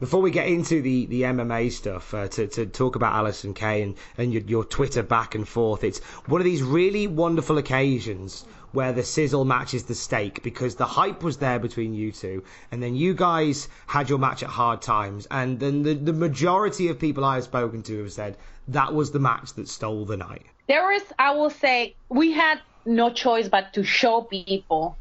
[0.00, 3.82] Before we get into the, the MMA stuff, uh, to, to talk about Allysin Kay
[3.82, 8.44] and, and your, your Twitter back and forth, it's one of these really wonderful occasions
[8.72, 12.82] where the sizzle matches the steak because the hype was there between you two, and
[12.82, 16.98] then you guys had your match at hard times, and then the, the majority of
[16.98, 18.36] people I have spoken to have said
[18.68, 20.44] that was the match that stole the night.
[20.66, 24.98] There was, I will say, we had no choice but to show people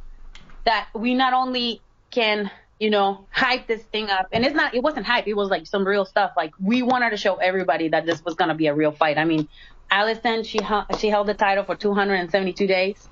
[0.63, 2.49] that we not only can,
[2.80, 5.67] you know, hype this thing up, and it's not, it wasn't hype, it was like
[5.67, 6.32] some real stuff.
[6.38, 9.17] Like we wanted to show everybody that this was gonna be a real fight.
[9.17, 9.49] I mean,
[9.91, 10.60] Allysin, she
[10.97, 13.10] she held the title for 272 days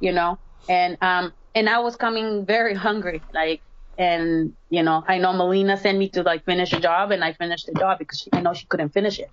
[0.00, 3.62] you know, and um, and I was coming very hungry, like,
[3.98, 7.32] and you know, I know Melina sent me to like finish a job, and I
[7.34, 9.30] finished the job because she, I know she couldn't finish it.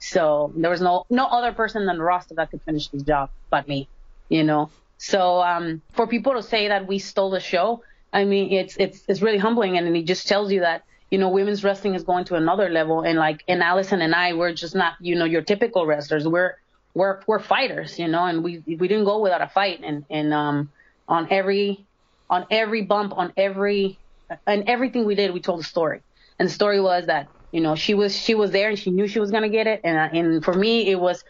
[0.00, 3.68] So there was no no other person than roster that could finish this job but
[3.68, 3.90] me,
[4.28, 4.72] you know.
[4.98, 9.02] So um, for people to say that we stole the show, I mean, it's it's
[9.08, 12.24] it's really humbling, and it just tells you that you know women's wrestling is going
[12.26, 15.42] to another level, and like, and Allysin and I, we're just not you know your
[15.42, 16.26] typical wrestlers.
[16.26, 16.54] We're
[16.98, 20.34] we're we're fighters, you know, and we we didn't go without a fight, and and
[20.34, 20.70] um
[21.06, 21.86] on every
[22.28, 24.00] on every bump, on every
[24.46, 26.02] and everything we did, we told a story,
[26.38, 29.06] and the story was that you know she was she was there and she knew
[29.06, 31.24] she was gonna get it, and uh, and for me it was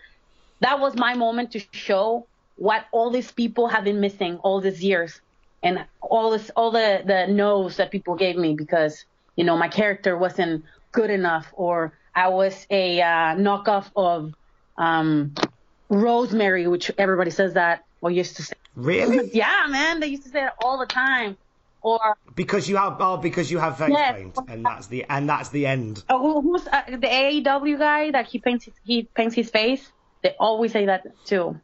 [0.60, 2.26] that was my moment to show
[2.56, 5.20] what all these people have been missing all these years,
[5.62, 9.04] and all this all the the no's that people gave me because
[9.36, 14.32] you know my character wasn't good enough or I was a uh, knockoff of
[14.78, 15.34] um,
[15.88, 18.54] Rosemary, which everybody says that, Or used to say.
[18.76, 19.30] Really?
[19.34, 20.00] yeah, man.
[20.00, 21.36] They used to say it all the time.
[21.80, 24.14] Or Because you have oh because you have face Yes.
[24.16, 26.02] paint and that's the and that's the end.
[26.10, 29.90] oh, who- who's uh, the AEW guy that he paints his, he paints his face?
[30.22, 31.60] They always say that too.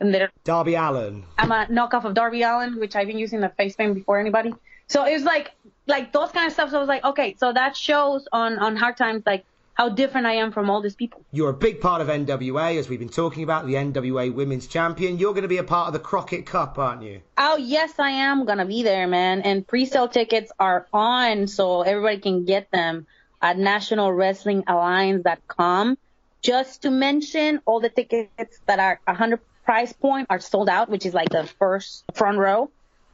[0.00, 1.24] And they're Darby Allin.
[1.36, 4.54] I'm a knockoff of Darby Allin, which I've been using the face paint before anybody.
[4.86, 5.50] So it was like
[5.88, 6.70] like those kind of stuff.
[6.70, 9.44] So I was like, okay, so that shows on on hard times like
[9.78, 11.24] how different I am from all these people.
[11.30, 15.18] You're a big part of NWA, as we've been talking about, the NWA Women's Champion.
[15.18, 17.20] You're going to be a part of the Crockett Cup, aren't you?
[17.38, 19.42] Oh yes, I am gonna be there, man.
[19.42, 23.06] And pre-sale tickets are on, so everybody can get them
[23.40, 25.98] at nationalwrestlingalliance.com.
[26.42, 31.06] Just to mention, all the tickets that are 100 price point are sold out, which
[31.06, 32.68] is like the first front row.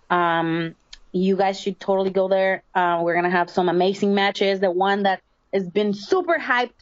[0.09, 0.75] Um,
[1.13, 2.63] you guys should totally go there.
[2.75, 4.61] Uh, we're gonna have some amazing matches.
[4.61, 5.21] The one that
[5.55, 6.73] has been super hyped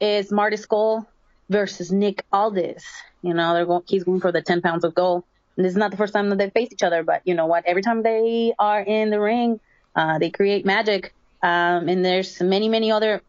[0.00, 1.06] is Marty Scurll
[1.48, 2.84] versus Nick Aldis.
[3.22, 5.24] You know, they're going, he's going for the 10 pounds of gold.
[5.56, 7.46] And this is not the first time that they face each other, but you know
[7.46, 7.64] what?
[7.66, 9.58] Every time they are in the ring,
[9.96, 11.14] uh, they create magic.
[11.42, 13.22] Um, and there's many, many other,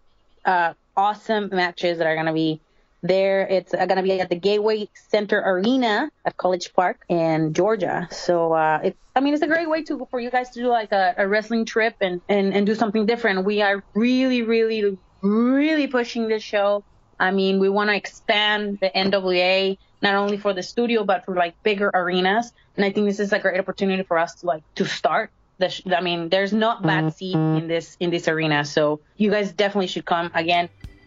[0.45, 2.59] uh, awesome matches that are going to be
[3.01, 3.47] there.
[3.47, 8.07] It's going to be at the Gateway Center Arena at College Park in Georgia.
[8.11, 10.67] So, uh, it's, I mean, it's a great way to, for you guys to do
[10.67, 13.45] like a, a wrestling trip and, and, and do something different.
[13.45, 16.83] We are really, really, really pushing this show.
[17.19, 21.35] I mean, we want to expand the NWA not only for the studio but for
[21.35, 24.63] like bigger arenas, and I think this is a great opportunity for us to like
[24.75, 25.31] to start.
[25.57, 29.29] The sh- I mean, there's not bad seat in this in this arena, so you
[29.29, 30.69] guys definitely should come again.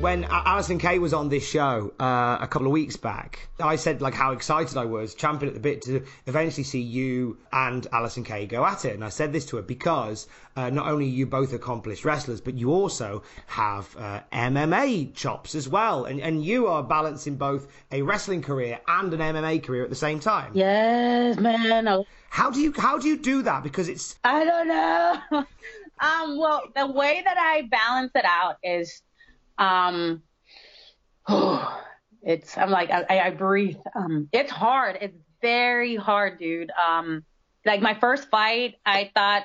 [0.00, 4.00] when Allysin Kay was on this show uh, a couple of weeks back, I said
[4.00, 8.24] like how excited I was, champing at the bit to eventually see you and Allysin
[8.24, 8.94] Kay go at it.
[8.94, 12.40] And I said this to her because uh, not only are you both accomplished wrestlers,
[12.40, 17.68] but you also have uh, MMA chops as well, and and you are balancing both
[17.92, 20.52] a wrestling career and an MMA career at the same time.
[20.54, 22.04] Yes, man.
[22.30, 23.62] How do you how do you do that?
[23.62, 25.20] Because it's I don't know.
[26.00, 29.02] um, well, the way that I balance it out is,
[29.60, 30.22] um,
[32.22, 33.76] it's I'm like I, I breathe.
[33.94, 34.98] Um, it's hard.
[35.00, 36.70] It's very hard, dude.
[36.70, 37.24] Um,
[37.64, 39.44] like my first fight, I thought,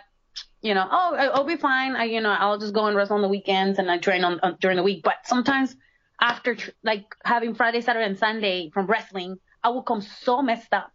[0.61, 1.95] you know, oh, I'll be fine.
[1.95, 4.39] I, you know, I'll just go and wrestle on the weekends and I train on,
[4.41, 5.03] on during the week.
[5.03, 5.75] But sometimes
[6.19, 10.91] after like having Friday, Saturday, and Sunday from wrestling, I will come so messed up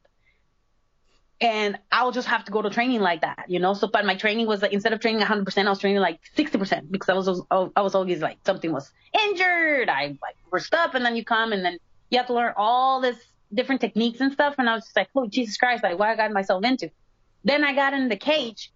[1.40, 3.72] and I'll just have to go to training like that, you know.
[3.72, 6.90] So, but my training was like instead of training 100%, I was training like 60%
[6.90, 8.92] because I was I was always like something was
[9.28, 11.78] injured, I like burst up, and then you come and then
[12.10, 13.16] you have to learn all this
[13.52, 16.16] different techniques and stuff, and I was just like, oh Jesus Christ, like what I
[16.16, 16.90] got myself into.
[17.42, 18.70] Then I got in the cage,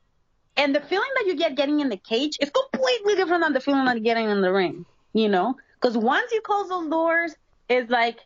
[0.57, 3.61] and the feeling that you get getting in the cage is completely different than the
[3.61, 5.57] feeling of getting in the ring, you know.
[5.81, 7.35] Because once you close those doors,
[7.69, 8.21] it's like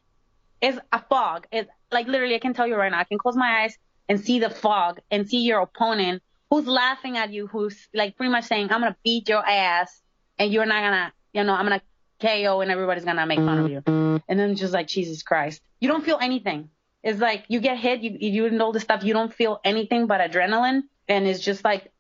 [0.61, 1.49] it's a fog.
[1.51, 3.77] It's like literally, I can tell you right now, I can close my eyes
[4.09, 8.33] and see the fog and see your opponent who's laughing at you, who's like pretty
[8.33, 10.01] much saying, I'm gonna beat your ass
[10.39, 11.83] and you're not gonna, you know, I'm gonna
[12.21, 13.83] KO and everybody's gonna make fun of you.
[14.29, 15.61] And then just like, Jesus Christ.
[15.81, 16.71] You don't feel anything.
[17.03, 20.21] It's like you get hit, you, you all this stuff, you don't feel anything but
[20.21, 20.83] adrenaline.
[21.07, 21.93] And it's just like,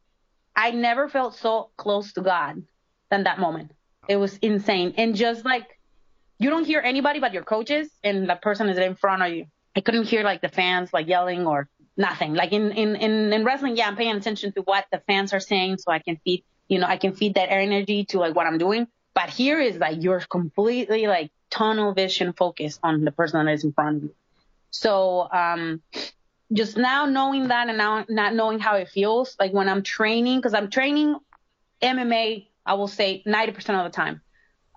[0.56, 2.62] I never felt so close to God
[3.10, 3.70] than that moment.
[4.08, 4.94] It was insane.
[4.96, 5.78] And just like,
[6.38, 9.46] you don't hear anybody but your coaches and the person is in front of you.
[9.76, 11.68] I couldn't hear like the fans like yelling or
[11.98, 12.34] nothing.
[12.34, 15.40] Like in, in, in, in wrestling, yeah, I'm paying attention to what the fans are
[15.40, 18.46] saying so I can feed, you know, I can feed that energy to like what
[18.46, 18.86] I'm doing.
[19.14, 23.64] But here is like you're completely like tunnel vision focused on the person that is
[23.64, 24.14] in front of you.
[24.70, 25.82] So, um,
[26.52, 30.40] just now knowing that and now not knowing how it feels, like when I'm training,
[30.40, 31.16] cause I'm training
[31.82, 34.22] MMA, I will say 90% of the time,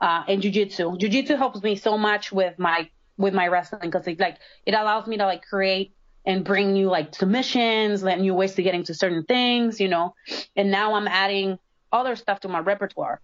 [0.02, 1.00] uh, and jujitsu.
[1.00, 5.08] Jujitsu helps me so much with my, with my wrestling because it like, it allows
[5.08, 5.94] me to like create
[6.26, 10.14] and bring you like submissions, let new ways to get into certain things, you know,
[10.56, 11.58] and now I'm adding
[11.92, 13.22] other stuff to my repertoire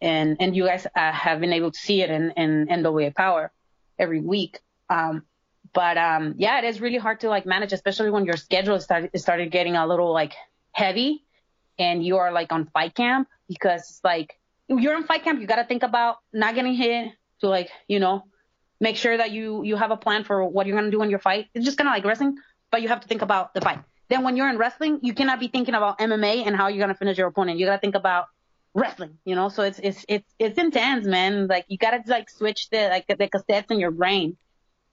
[0.00, 3.50] and, and you guys uh, have been able to see it in, in NWA Power
[3.98, 4.60] every week.
[4.88, 5.24] Um,
[5.72, 9.18] but um, yeah, it is really hard to like manage, especially when your schedule started
[9.18, 10.34] started getting a little like
[10.72, 11.24] heavy,
[11.78, 15.40] and you are like on fight camp because it's like you're in fight camp.
[15.40, 18.24] You got to think about not getting hit to like you know
[18.80, 21.18] make sure that you you have a plan for what you're gonna do in your
[21.18, 21.46] fight.
[21.54, 22.36] It's just kind of like wrestling,
[22.70, 23.80] but you have to think about the fight.
[24.08, 26.94] then when you're in wrestling, you cannot be thinking about MMA and how you're gonna
[26.94, 27.58] finish your opponent.
[27.58, 28.26] You gotta think about
[28.74, 29.48] wrestling, you know.
[29.48, 31.46] So it's it's it's it's intense, man.
[31.46, 34.36] Like you gotta like switch the like the cassettes in your brain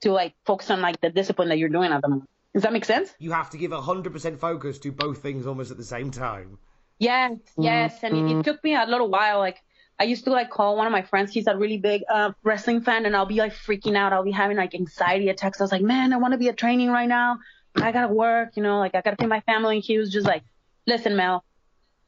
[0.00, 2.30] to like focus on like the discipline that you're doing at the moment.
[2.52, 3.14] Does that make sense?
[3.18, 6.58] You have to give 100% focus to both things almost at the same time.
[6.98, 7.98] Yes, yes.
[8.02, 8.44] And it, it mm.
[8.44, 9.38] took me a little while.
[9.38, 9.58] Like
[9.98, 11.32] I used to like call one of my friends.
[11.32, 14.12] He's a really big uh, wrestling fan, and I'll be like freaking out.
[14.12, 15.60] I'll be having like anxiety attacks.
[15.60, 17.38] I was like, man, I want to be at training right now.
[17.76, 19.76] I gotta work, you know, like I gotta pay my family.
[19.76, 20.42] And he was just like,
[20.86, 21.44] listen, Mel,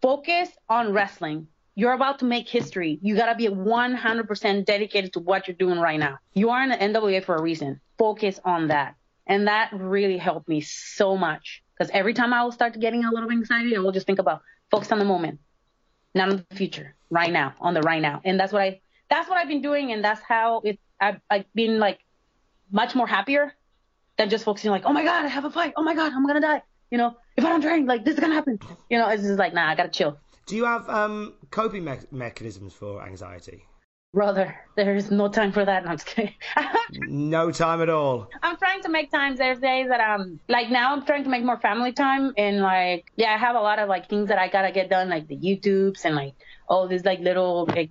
[0.02, 1.48] focus on wrestling.
[1.74, 2.98] You're about to make history.
[3.02, 6.18] You gotta be 100% dedicated to what you're doing right now.
[6.34, 7.80] You are in the NWA for a reason.
[7.98, 8.96] Focus on that.
[9.26, 11.62] And that really helped me so much.
[11.74, 14.42] Because every time I will start getting a little anxiety, I will just think about
[14.70, 15.38] focus on the moment,
[16.14, 18.20] not on the future, right now, on the right now.
[18.24, 19.92] And that's what I, that's what I've been doing.
[19.92, 22.00] And that's how it, I've, I've been like
[22.70, 23.54] much more happier
[24.16, 25.74] than just focusing like, oh my God, I have a fight.
[25.76, 26.62] Oh my God, I'm going to die.
[26.90, 28.58] You know, if I don't drink, like this is going to happen.
[28.90, 30.18] You know, it's just like, nah, I got to chill.
[30.46, 33.64] Do you have um, coping me- mechanisms for anxiety?
[34.14, 35.84] Brother, there is no time for that.
[35.84, 36.32] No, I'm just kidding.
[37.06, 38.30] no time at all.
[38.42, 39.38] I'm trying to make times.
[39.38, 43.12] There's days that I'm like now I'm trying to make more family time and like
[43.16, 45.36] yeah, I have a lot of like things that I gotta get done, like the
[45.36, 46.34] YouTubes and like
[46.68, 47.90] all these like little like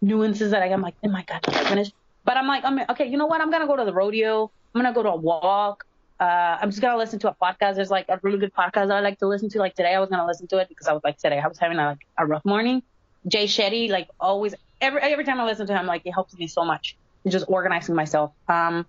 [0.00, 1.92] nuances that I am like, oh my god, I finished.
[2.24, 3.06] But I'm like, I'm okay.
[3.06, 3.40] You know what?
[3.40, 4.50] I'm gonna go to the rodeo.
[4.74, 5.86] I'm gonna go to a walk.
[6.20, 7.74] Uh, I'm just gonna listen to a podcast.
[7.76, 9.58] There's like a really good podcast I like to listen to.
[9.58, 11.58] Like today, I was gonna listen to it because I was like today I was
[11.58, 12.82] having a, like a rough morning.
[13.26, 16.46] Jay Shetty, like always, every every time I listen to him, like it helps me
[16.46, 16.96] so much.
[17.26, 18.32] Just organizing myself.
[18.48, 18.86] Um,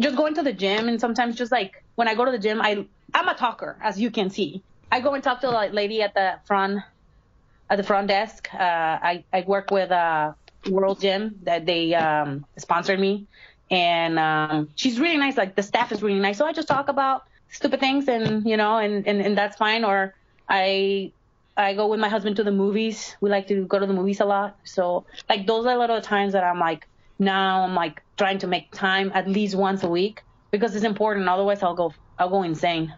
[0.00, 2.60] just going to the gym and sometimes just like when I go to the gym,
[2.60, 4.62] I I'm a talker, as you can see.
[4.90, 6.82] I go and talk to the lady at the front
[7.70, 8.48] at the front desk.
[8.52, 10.32] Uh, I I work with uh
[10.70, 13.26] World Gym that they um sponsored me,
[13.70, 15.36] and um she's really nice.
[15.36, 16.38] Like the staff is really nice.
[16.38, 19.84] So I just talk about stupid things and you know and and, and that's fine.
[19.84, 20.14] Or
[20.48, 21.12] I
[21.56, 23.16] I go with my husband to the movies.
[23.20, 24.58] We like to go to the movies a lot.
[24.64, 28.38] So like those are a lot little times that I'm like now I'm like trying
[28.38, 31.28] to make time at least once a week because it's important.
[31.28, 32.94] Otherwise I'll go I'll go insane.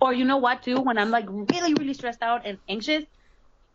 [0.00, 0.80] Or you know what too?
[0.80, 3.04] When I'm like really really stressed out and anxious,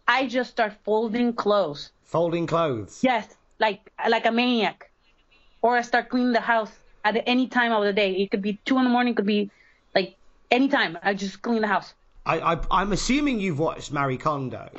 [0.08, 1.92] I just start folding clothes.
[2.04, 3.00] Folding clothes.
[3.02, 4.92] Yes, like like a maniac.
[5.62, 6.72] Or I start cleaning the house
[7.06, 8.14] at any time of the day.
[8.14, 9.14] It could be two in the morning.
[9.14, 9.52] It could be
[9.94, 10.16] like
[10.50, 10.98] any time.
[11.04, 11.94] I just clean the house.
[12.26, 14.70] I, I I'm assuming you've watched Marie Kondo.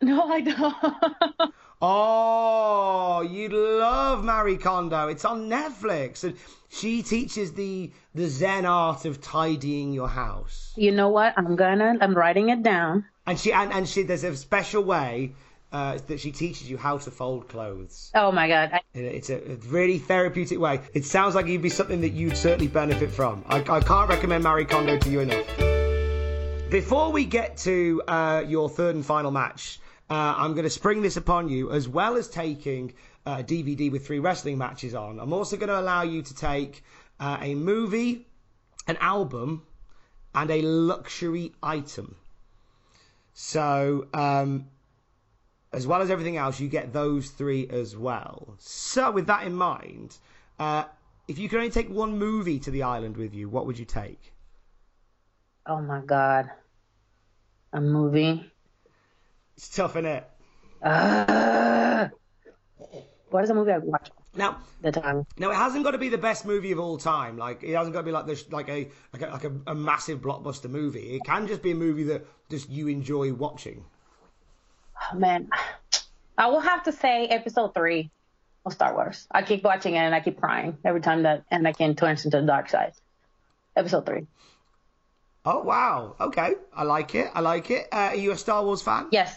[0.00, 1.52] No, I don't.
[1.80, 5.06] Oh, you'd love Marie Kondo.
[5.06, 6.36] It's on Netflix, and
[6.68, 10.72] she teaches the the Zen art of tidying your house.
[10.76, 11.34] You know what?
[11.36, 11.96] I'm gonna.
[12.00, 13.04] I'm writing it down.
[13.28, 15.34] And she and, and she there's a special way
[15.70, 18.10] uh, that she teaches you how to fold clothes.
[18.14, 18.80] Oh my god.
[18.94, 20.80] It's a really therapeutic way.
[20.94, 23.44] It sounds like it'd be something that you'd certainly benefit from.
[23.46, 26.70] I, I can't recommend Marie Kondo to you enough.
[26.70, 31.02] Before we get to uh, your third and final match, uh, I'm going to spring
[31.02, 32.94] this upon you, as well as taking
[33.26, 35.20] a DVD with three wrestling matches on.
[35.20, 36.82] I'm also going to allow you to take
[37.20, 38.26] uh, a movie,
[38.86, 39.66] an album,
[40.34, 42.16] and a luxury item.
[43.40, 44.66] So, um,
[45.72, 48.56] as well as everything else, you get those three as well.
[48.58, 50.18] So, with that in mind,
[50.58, 50.86] uh,
[51.28, 53.84] if you could only take one movie to the island with you, what would you
[53.84, 54.32] take?
[55.66, 56.50] Oh my god.
[57.72, 58.50] A movie.
[59.56, 60.28] It's tough, isn't it?
[60.82, 62.08] Uh,
[63.30, 64.17] what is a movie I watched?
[64.38, 65.26] Now, the time.
[65.36, 67.36] Now it hasn't got to be the best movie of all time.
[67.36, 69.74] Like it hasn't got to be like this, like a like a, like a, a
[69.74, 71.16] massive blockbuster movie.
[71.16, 73.84] It can just be a movie that just you enjoy watching.
[75.12, 75.50] Oh man,
[76.38, 78.10] I will have to say episode three
[78.64, 79.26] of Star Wars.
[79.30, 82.46] I keep watching it and I keep crying every time that Anakin turns into the
[82.46, 82.92] dark side.
[83.76, 84.26] Episode three.
[85.44, 87.28] Oh wow, okay, I like it.
[87.34, 87.88] I like it.
[87.92, 89.08] Uh, are you a Star Wars fan?
[89.10, 89.36] Yes.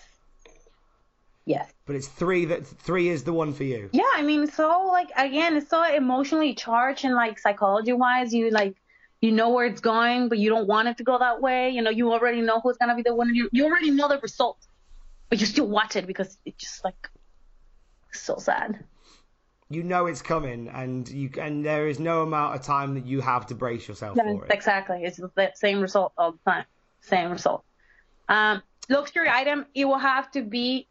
[1.46, 1.72] Yes.
[1.86, 3.90] But it's three that three is the one for you.
[3.92, 8.50] Yeah, I mean, so like again, it's so emotionally charged and like psychology wise, you
[8.52, 8.76] like
[9.22, 11.70] you know where it's going, but you don't want it to go that way.
[11.70, 13.32] You know, you already know who's gonna be the winner.
[13.34, 14.58] You you already know the result,
[15.30, 17.10] but you still watch it because it's just like
[18.12, 18.84] so sad.
[19.70, 23.22] You know it's coming, and you and there is no amount of time that you
[23.22, 24.54] have to brace yourself Yeah, for it.
[24.54, 25.04] exactly.
[25.04, 26.66] It's the same result all the time.
[27.02, 27.64] Same result.
[28.28, 30.88] Um, luxury item, it will have to be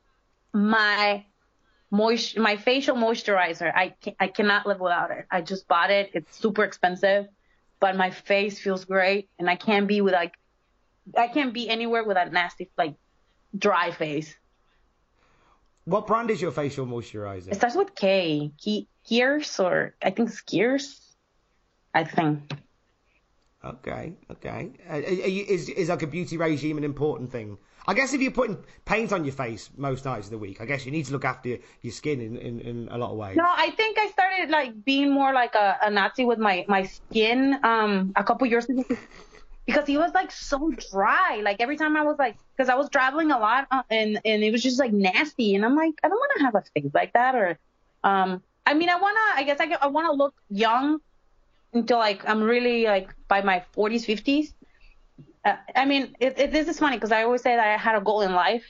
[0.53, 1.25] my
[1.91, 3.73] moist, my facial moisturizer.
[3.75, 5.27] I can, I cannot live without it.
[5.31, 6.11] I just bought it.
[6.15, 7.27] It's super expensive,
[7.81, 10.35] but my face feels great, and I can't be with like,
[11.17, 12.95] I can't be anywhere with that nasty like
[13.57, 14.35] dry face.
[15.85, 17.51] What brand is your facial moisturizer?
[17.51, 18.53] It starts with K.
[19.09, 21.01] Kears or I think it's Kears.
[21.93, 22.53] I think.
[23.63, 24.73] Okay, okay.
[24.91, 27.59] Uh, is is like a beauty regime an important thing?
[27.87, 28.57] I guess if you're putting
[28.87, 31.27] paint on your face most nights of the week, I guess you need to look
[31.27, 33.37] after your, your skin in, in, in a lot of ways.
[33.37, 36.85] No, I think I started like being more like a, a Nazi with my my
[36.85, 38.83] skin um a couple years ago
[39.67, 41.41] because he was like so dry.
[41.43, 44.43] Like every time I was like, because I was traveling a lot uh, and and
[44.43, 46.91] it was just like nasty, and I'm like, I don't want to have a face
[46.95, 47.59] like that or
[48.05, 48.43] um.
[48.67, 49.21] I mean, I wanna.
[49.35, 51.01] I guess I, I want to look young
[51.73, 54.55] until like I'm really like by my 40s, 50s.
[55.45, 57.97] Uh, I mean, it, it, this is funny because I always say that I had
[57.97, 58.65] a goal in life,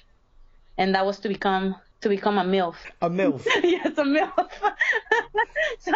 [0.78, 2.76] and that was to become to become a milf.
[3.02, 3.44] A milf.
[3.62, 4.50] yes, a milf.
[5.80, 5.92] so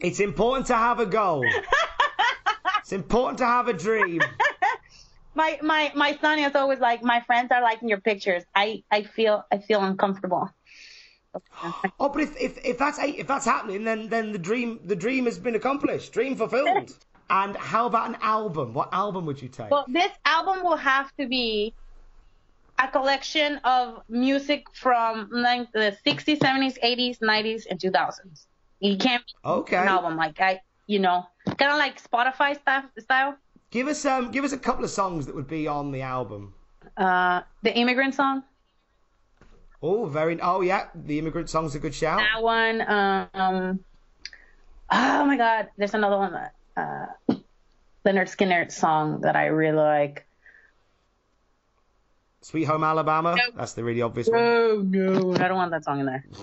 [0.00, 1.44] It's important to have a goal.
[2.80, 4.20] it's important to have a dream.
[5.34, 8.44] my my my son is always like, my friends are liking your pictures.
[8.54, 10.50] I I feel I feel uncomfortable.
[12.00, 15.24] Oh, but if, if, if that's if that's happening, then then the dream the dream
[15.24, 16.94] has been accomplished, dream fulfilled.
[17.30, 18.72] And how about an album?
[18.72, 19.70] What album would you take?
[19.70, 21.74] Well, this album will have to be
[22.78, 28.46] a collection of music from like the 60s, 70s, 80s, 90s, and 2000s.
[28.80, 29.76] It can't Okay.
[29.76, 31.26] an album like I, you know,
[31.58, 32.56] kind of like Spotify
[32.98, 33.36] style.
[33.70, 36.54] Give us um give us a couple of songs that would be on the album.
[36.96, 38.44] Uh, the immigrant song.
[39.82, 40.40] Oh, very.
[40.40, 40.88] Oh, yeah.
[40.94, 42.20] The immigrant song's a good shout.
[42.20, 42.80] That one.
[42.82, 43.80] Um,
[44.90, 47.34] oh my God, there's another one that uh,
[48.04, 50.26] Lynyrd Skynyrd song that I really like.
[52.40, 53.36] Sweet Home Alabama.
[53.56, 54.40] That's the really obvious one.
[54.40, 56.24] Oh no, I don't want that song in there.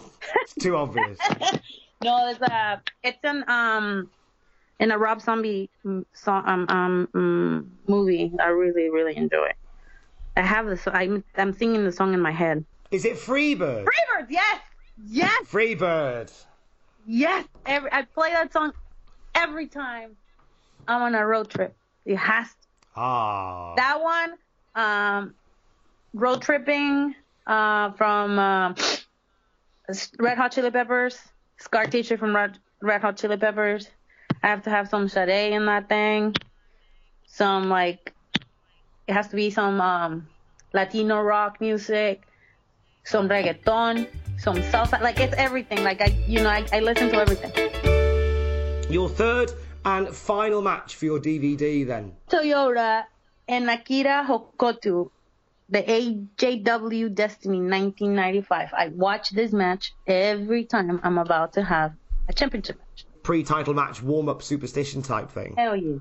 [0.41, 1.17] It's too obvious.
[2.03, 4.11] No, it's a it's an um
[4.79, 5.69] in a Rob Zombie
[6.13, 8.31] song um um mm, movie.
[8.39, 9.51] I really really enjoy.
[10.37, 10.85] I have this.
[10.85, 12.63] I'm I'm singing the song in my head.
[12.95, 13.83] Is it Freebird?
[13.83, 14.61] Freebird, yes,
[15.05, 16.31] yes, Freebird.
[17.05, 17.45] yes.
[17.65, 18.71] Every I play that song
[19.35, 20.15] every time
[20.87, 21.75] I'm on a road trip.
[22.05, 22.55] It has to.
[22.95, 23.75] Ah.
[23.75, 24.33] that one.
[24.75, 25.33] Um,
[26.13, 27.15] road tripping.
[27.45, 28.73] Uh, from uh,
[30.17, 31.19] Red Hot Chili Peppers.
[31.57, 33.89] Scar Tissue from Red, Red Hot Chili Peppers.
[34.41, 36.33] I have to have some Sade in that thing.
[37.27, 38.13] Some like,
[39.05, 40.29] it has to be some um,
[40.73, 42.25] Latino rock music.
[43.05, 44.07] Some reggaeton.
[44.37, 44.99] Some salsa.
[45.01, 45.83] Like it's everything.
[45.83, 47.51] Like I, you know, I, I listen to everything.
[48.91, 49.51] Your third
[49.85, 52.13] and final match for your DVD then.
[52.29, 53.03] Toyota
[53.47, 55.11] and Akira Hokuto,
[55.69, 58.69] the AJW Destiny 1995.
[58.73, 61.93] I watch this match every time I'm about to have
[62.27, 63.05] a championship match.
[63.21, 65.55] Pre-title match, warm-up superstition type thing.
[65.57, 65.97] Hell yeah.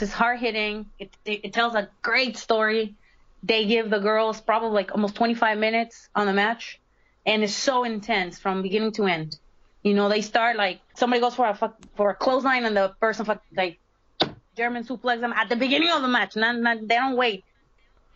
[0.00, 0.86] It's it's hard hitting.
[0.98, 2.94] It, it, it tells a great story.
[3.42, 6.80] They give the girls probably like almost 25 minutes on the match,
[7.26, 9.38] and it's so intense from beginning to end.
[9.82, 12.94] You know, they start like somebody goes for a fuck, for a clothesline, and the
[12.98, 13.78] person fuck, like
[14.56, 16.34] German suplex them at the beginning of the match.
[16.34, 17.44] Not, not they don't wait.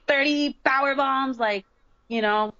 [0.08, 1.66] 30 power bombs, like
[2.08, 2.54] you know,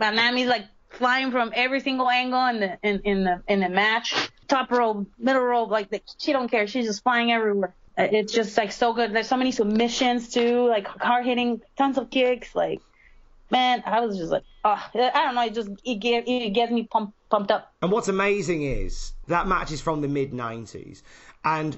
[0.00, 4.14] Manami's like flying from every single angle in the in, in the in the match.
[4.46, 6.68] Top rope, middle rope, like the, she don't care.
[6.68, 7.74] She's just flying everywhere.
[7.98, 9.12] Uh, It's just like so good.
[9.12, 12.54] There's so many submissions too, like hard hitting, tons of kicks.
[12.54, 12.80] Like,
[13.50, 15.44] man, I was just like, oh, I don't know.
[15.44, 17.72] It just it it gets me pumped pumped up.
[17.82, 21.02] And what's amazing is that match is from the mid '90s,
[21.44, 21.76] and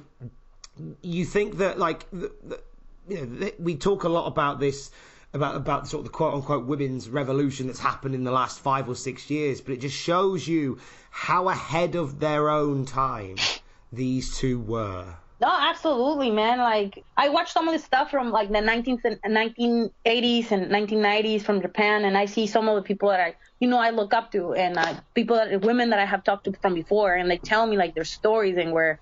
[1.03, 2.61] you think that like the, the,
[3.09, 4.91] you know we talk a lot about this
[5.33, 8.89] about about sort of the quote unquote women's revolution that's happened in the last five
[8.89, 10.79] or six years, but it just shows you
[11.11, 13.37] how ahead of their own time
[13.93, 15.17] these two were.
[15.41, 16.59] No, absolutely, man.
[16.59, 21.43] Like I watched some of this stuff from like the 19th and 1980s and 1990s
[21.43, 24.15] from Japan, and I see some of the people that I, you know, I look
[24.15, 27.29] up to, and uh, people that women that I have talked to from before, and
[27.31, 29.01] they tell me like their stories and where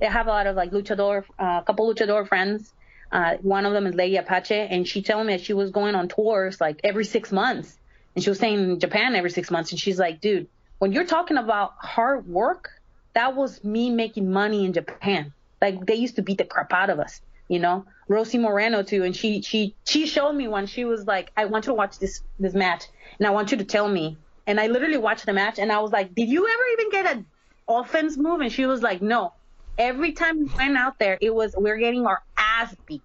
[0.00, 2.72] they have a lot of like luchador, uh, a couple luchador friends.
[3.10, 5.96] Uh, one of them is Lady Apache, and she told me that she was going
[5.96, 7.76] on tours like every six months,
[8.14, 10.46] and she was staying in Japan every six months, and she's like, dude,
[10.78, 12.70] when you're talking about hard work,
[13.14, 15.32] that was me making money in Japan.
[15.64, 17.86] Like they used to beat the crap out of us, you know.
[18.06, 21.64] Rossy Moreno too, and she she she showed me when she was like, I want
[21.64, 22.84] you to watch this this match,
[23.18, 24.18] and I want you to tell me.
[24.46, 27.16] And I literally watched the match, and I was like, Did you ever even get
[27.16, 27.26] an
[27.66, 28.40] offense move?
[28.42, 29.32] And she was like, No.
[29.78, 33.02] Every time we went out there, it was we're getting our ass beat.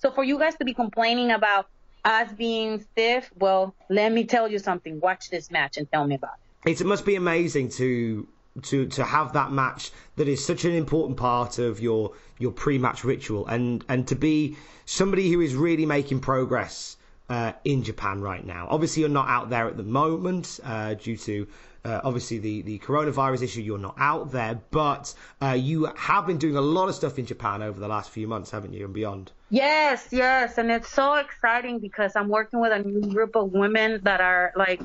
[0.00, 1.66] So for you guys to be complaining about
[2.04, 5.00] us being stiff, well, let me tell you something.
[5.00, 6.34] Watch this match and tell me about
[6.66, 6.80] it.
[6.80, 8.28] It must be amazing to
[8.60, 13.04] to to have that match that is such an important part of your your pre-match
[13.04, 16.96] ritual, and and to be somebody who is really making progress
[17.30, 18.66] uh, in Japan right now?
[18.70, 21.46] Obviously, you're not out there at the moment uh, due to
[21.84, 23.60] uh, obviously the, the coronavirus issue.
[23.60, 27.26] You're not out there, but uh, you have been doing a lot of stuff in
[27.26, 29.32] Japan over the last few months, haven't you, and beyond?
[29.50, 34.00] Yes, yes, and it's so exciting because I'm working with a new group of women
[34.04, 34.80] that are like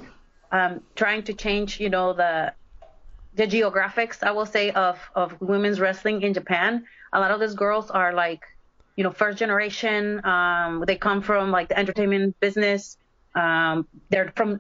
[0.51, 2.53] um, trying to change, you know, the
[3.37, 6.85] the geographics, I will say, of of women's wrestling in Japan.
[7.13, 8.43] A lot of these girls are like,
[8.95, 10.25] you know, first generation.
[10.25, 12.97] Um, they come from like the entertainment business.
[13.35, 14.59] Um, they're from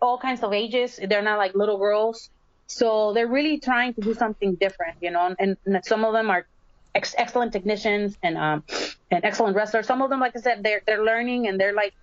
[0.00, 0.98] all kinds of ages.
[1.08, 2.30] They're not like little girls.
[2.66, 5.34] So they're really trying to do something different, you know.
[5.38, 6.46] And, and some of them are
[6.94, 8.64] ex- excellent technicians and um,
[9.10, 9.86] and excellent wrestlers.
[9.86, 11.94] Some of them, like I said, they're they're learning and they're like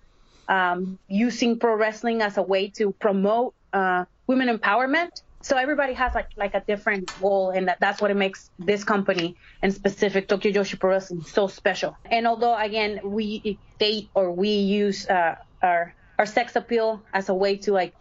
[0.48, 5.22] um, using pro wrestling as a way to promote uh, women empowerment.
[5.42, 8.84] So everybody has like like a different goal, and that, that's what it makes this
[8.84, 11.96] company and specific Tokyo Joshi Pro Wrestling so special.
[12.10, 17.34] And although again we date or we use uh, our our sex appeal as a
[17.34, 17.92] way to like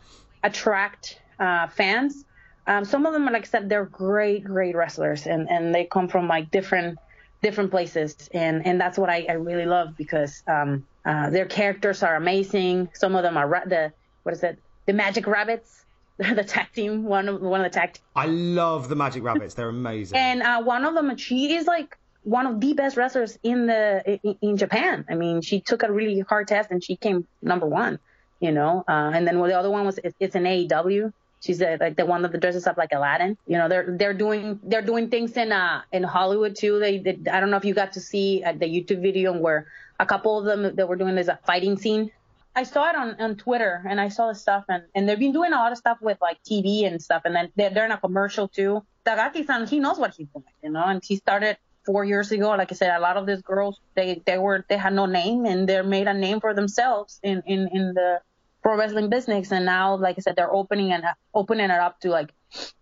[0.43, 2.23] attract uh, fans,
[2.67, 5.85] um, some of them are like I said they're great great wrestlers and and they
[5.85, 6.99] come from like different
[7.41, 12.03] different places and and that's what I, I really love because um, uh, their characters
[12.03, 12.89] are amazing.
[12.93, 13.91] Some of them are ra- the
[14.23, 15.85] what is it the Magic Rabbits
[16.35, 17.97] the tag team, one of one of the tag.
[18.15, 19.53] I love the Magic Rabbits.
[19.53, 20.17] They're amazing.
[20.21, 24.19] And uh, one of them, she is like one of the best wrestlers in the
[24.23, 25.05] in, in, Japan.
[25.09, 27.99] I mean, she took a really hard test and she came number one.
[28.39, 31.13] You know, uh, and then the other one was it, it's an AEW.
[31.41, 33.37] She's a, like the one that dresses up like Aladdin.
[33.47, 36.79] You know, they're they're doing they're doing things in uh in Hollywood too.
[36.79, 39.67] They, they I don't know if you got to see uh, the YouTube video where
[39.99, 42.11] a couple of them that were doing this a fighting scene
[42.55, 45.31] I saw it on, on Twitter and I saw the stuff and, and they've been
[45.31, 47.91] doing a lot of stuff with like TV and stuff and then they're, they're in
[47.91, 48.83] a commercial too.
[49.05, 52.49] Takagi-san, he knows what he's doing, you know, and he started four years ago.
[52.49, 55.45] Like I said, a lot of these girls, they, they were, they had no name
[55.45, 58.19] and they made a name for themselves in, in, in the
[58.61, 59.51] pro wrestling business.
[59.51, 62.31] And now, like I said, they're opening and opening it up to like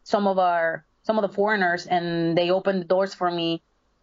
[0.04, 3.62] some of our, some of the foreigners and they opened the doors for me,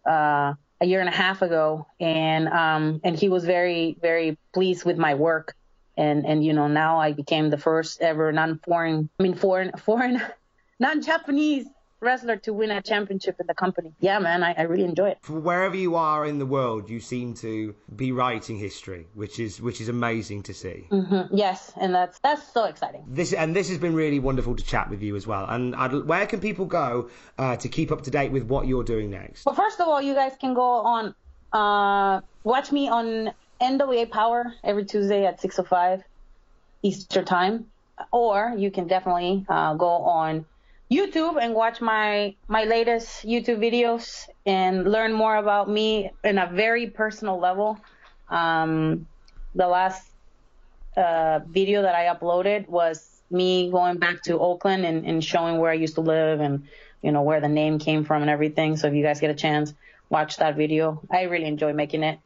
[0.09, 4.85] uh, a year and a half ago and um and he was very very pleased
[4.85, 5.55] with my work.
[5.95, 10.21] And and you know now I became the first ever non-foreign I mean foreign foreign
[10.79, 11.65] non-Japanese
[11.99, 13.93] wrestler to win a championship in the company.
[13.99, 15.29] Yeah, man, I, I really enjoy it.
[15.29, 19.81] Wherever you are in the world, you seem to be writing history, which is which
[19.81, 20.87] is amazing to see.
[20.91, 21.35] Mm-hmm.
[21.35, 23.05] Yes, and that's that's so exciting.
[23.07, 25.45] This and this has been really wonderful to chat with you as well.
[25.47, 28.83] And I'd, where can people go uh, to keep up to date with what you're
[28.83, 29.45] doing next?
[29.45, 31.15] Well, first of all, you guys can go on
[31.53, 36.03] uh, watch me on NWA Power every Tuesday at 6:05
[36.83, 37.67] Eastern Time,
[38.11, 40.45] or you can definitely uh, go on
[40.91, 46.47] YouTube and watch my my latest YouTube videos and learn more about me in a
[46.47, 47.77] very personal level.
[48.29, 49.07] Um,
[49.53, 50.09] the last
[50.95, 55.71] uh, video that I uploaded was me going back to Oakland and, and showing where
[55.71, 56.67] I used to live and
[57.01, 58.77] you know where the name came from and everything.
[58.77, 59.73] So if you guys get a chance,
[60.09, 61.01] watch that video.
[61.11, 62.19] I really enjoy making it.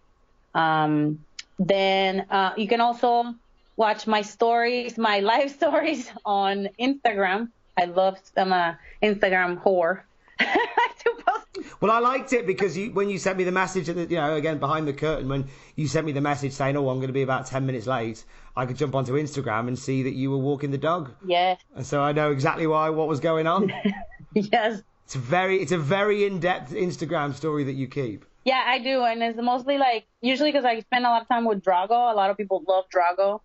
[0.53, 1.25] Um,
[1.57, 3.33] then uh, you can also
[3.75, 7.49] watch my stories, my live stories on Instagram.
[7.81, 10.01] I love I'm a uh, Instagram whore.
[11.81, 14.35] well, I liked it because you, when you sent me the message, the, you know,
[14.35, 17.13] again behind the curtain, when you sent me the message saying, "Oh, I'm going to
[17.13, 18.23] be about ten minutes late,"
[18.55, 21.11] I could jump onto Instagram and see that you were walking the dog.
[21.25, 21.55] Yeah.
[21.75, 23.73] And so I know exactly why what was going on.
[24.35, 24.83] yes.
[25.05, 28.25] It's very, it's a very in-depth Instagram story that you keep.
[28.45, 31.45] Yeah, I do, and it's mostly like usually because I spend a lot of time
[31.45, 32.13] with Drago.
[32.13, 33.41] A lot of people love Drago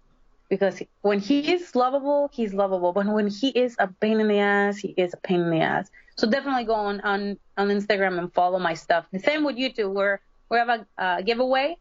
[0.48, 2.92] because when he is lovable, he's lovable.
[2.92, 5.60] But when he is a pain in the ass, he is a pain in the
[5.60, 5.90] ass.
[6.16, 9.06] So definitely go on on, on Instagram and follow my stuff.
[9.12, 9.92] The same with YouTube.
[9.92, 11.76] We're we have a uh, giveaway.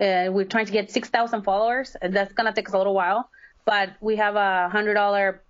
[0.00, 1.96] Uh, we're trying to get 6,000 followers.
[2.02, 3.30] That's gonna take us a little while,
[3.64, 5.40] but we have a hundred dollar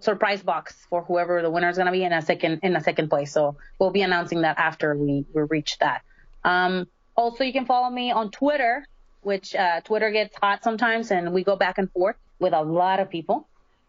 [0.00, 3.08] surprise box for whoever the winner is gonna be in a second in a second
[3.08, 3.32] place.
[3.32, 6.02] So we'll be announcing that after we we reach that.
[6.44, 8.86] Um, also, you can follow me on Twitter,
[9.22, 13.00] which uh, Twitter gets hot sometimes, and we go back and forth with a lot
[13.00, 13.46] of people.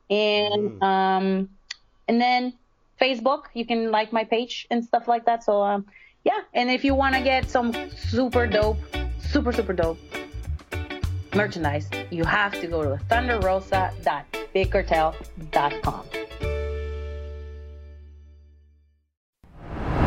[0.10, 0.84] And Mm.
[0.84, 1.50] um,
[2.08, 2.54] and then
[3.02, 5.44] Facebook, you can like my page and stuff like that.
[5.44, 5.86] So um,
[6.24, 8.78] yeah, and if you want to get some super dope,
[9.20, 9.98] super super dope
[11.34, 16.04] merchandise, you have to go to thunderrosa.bigcartel.com.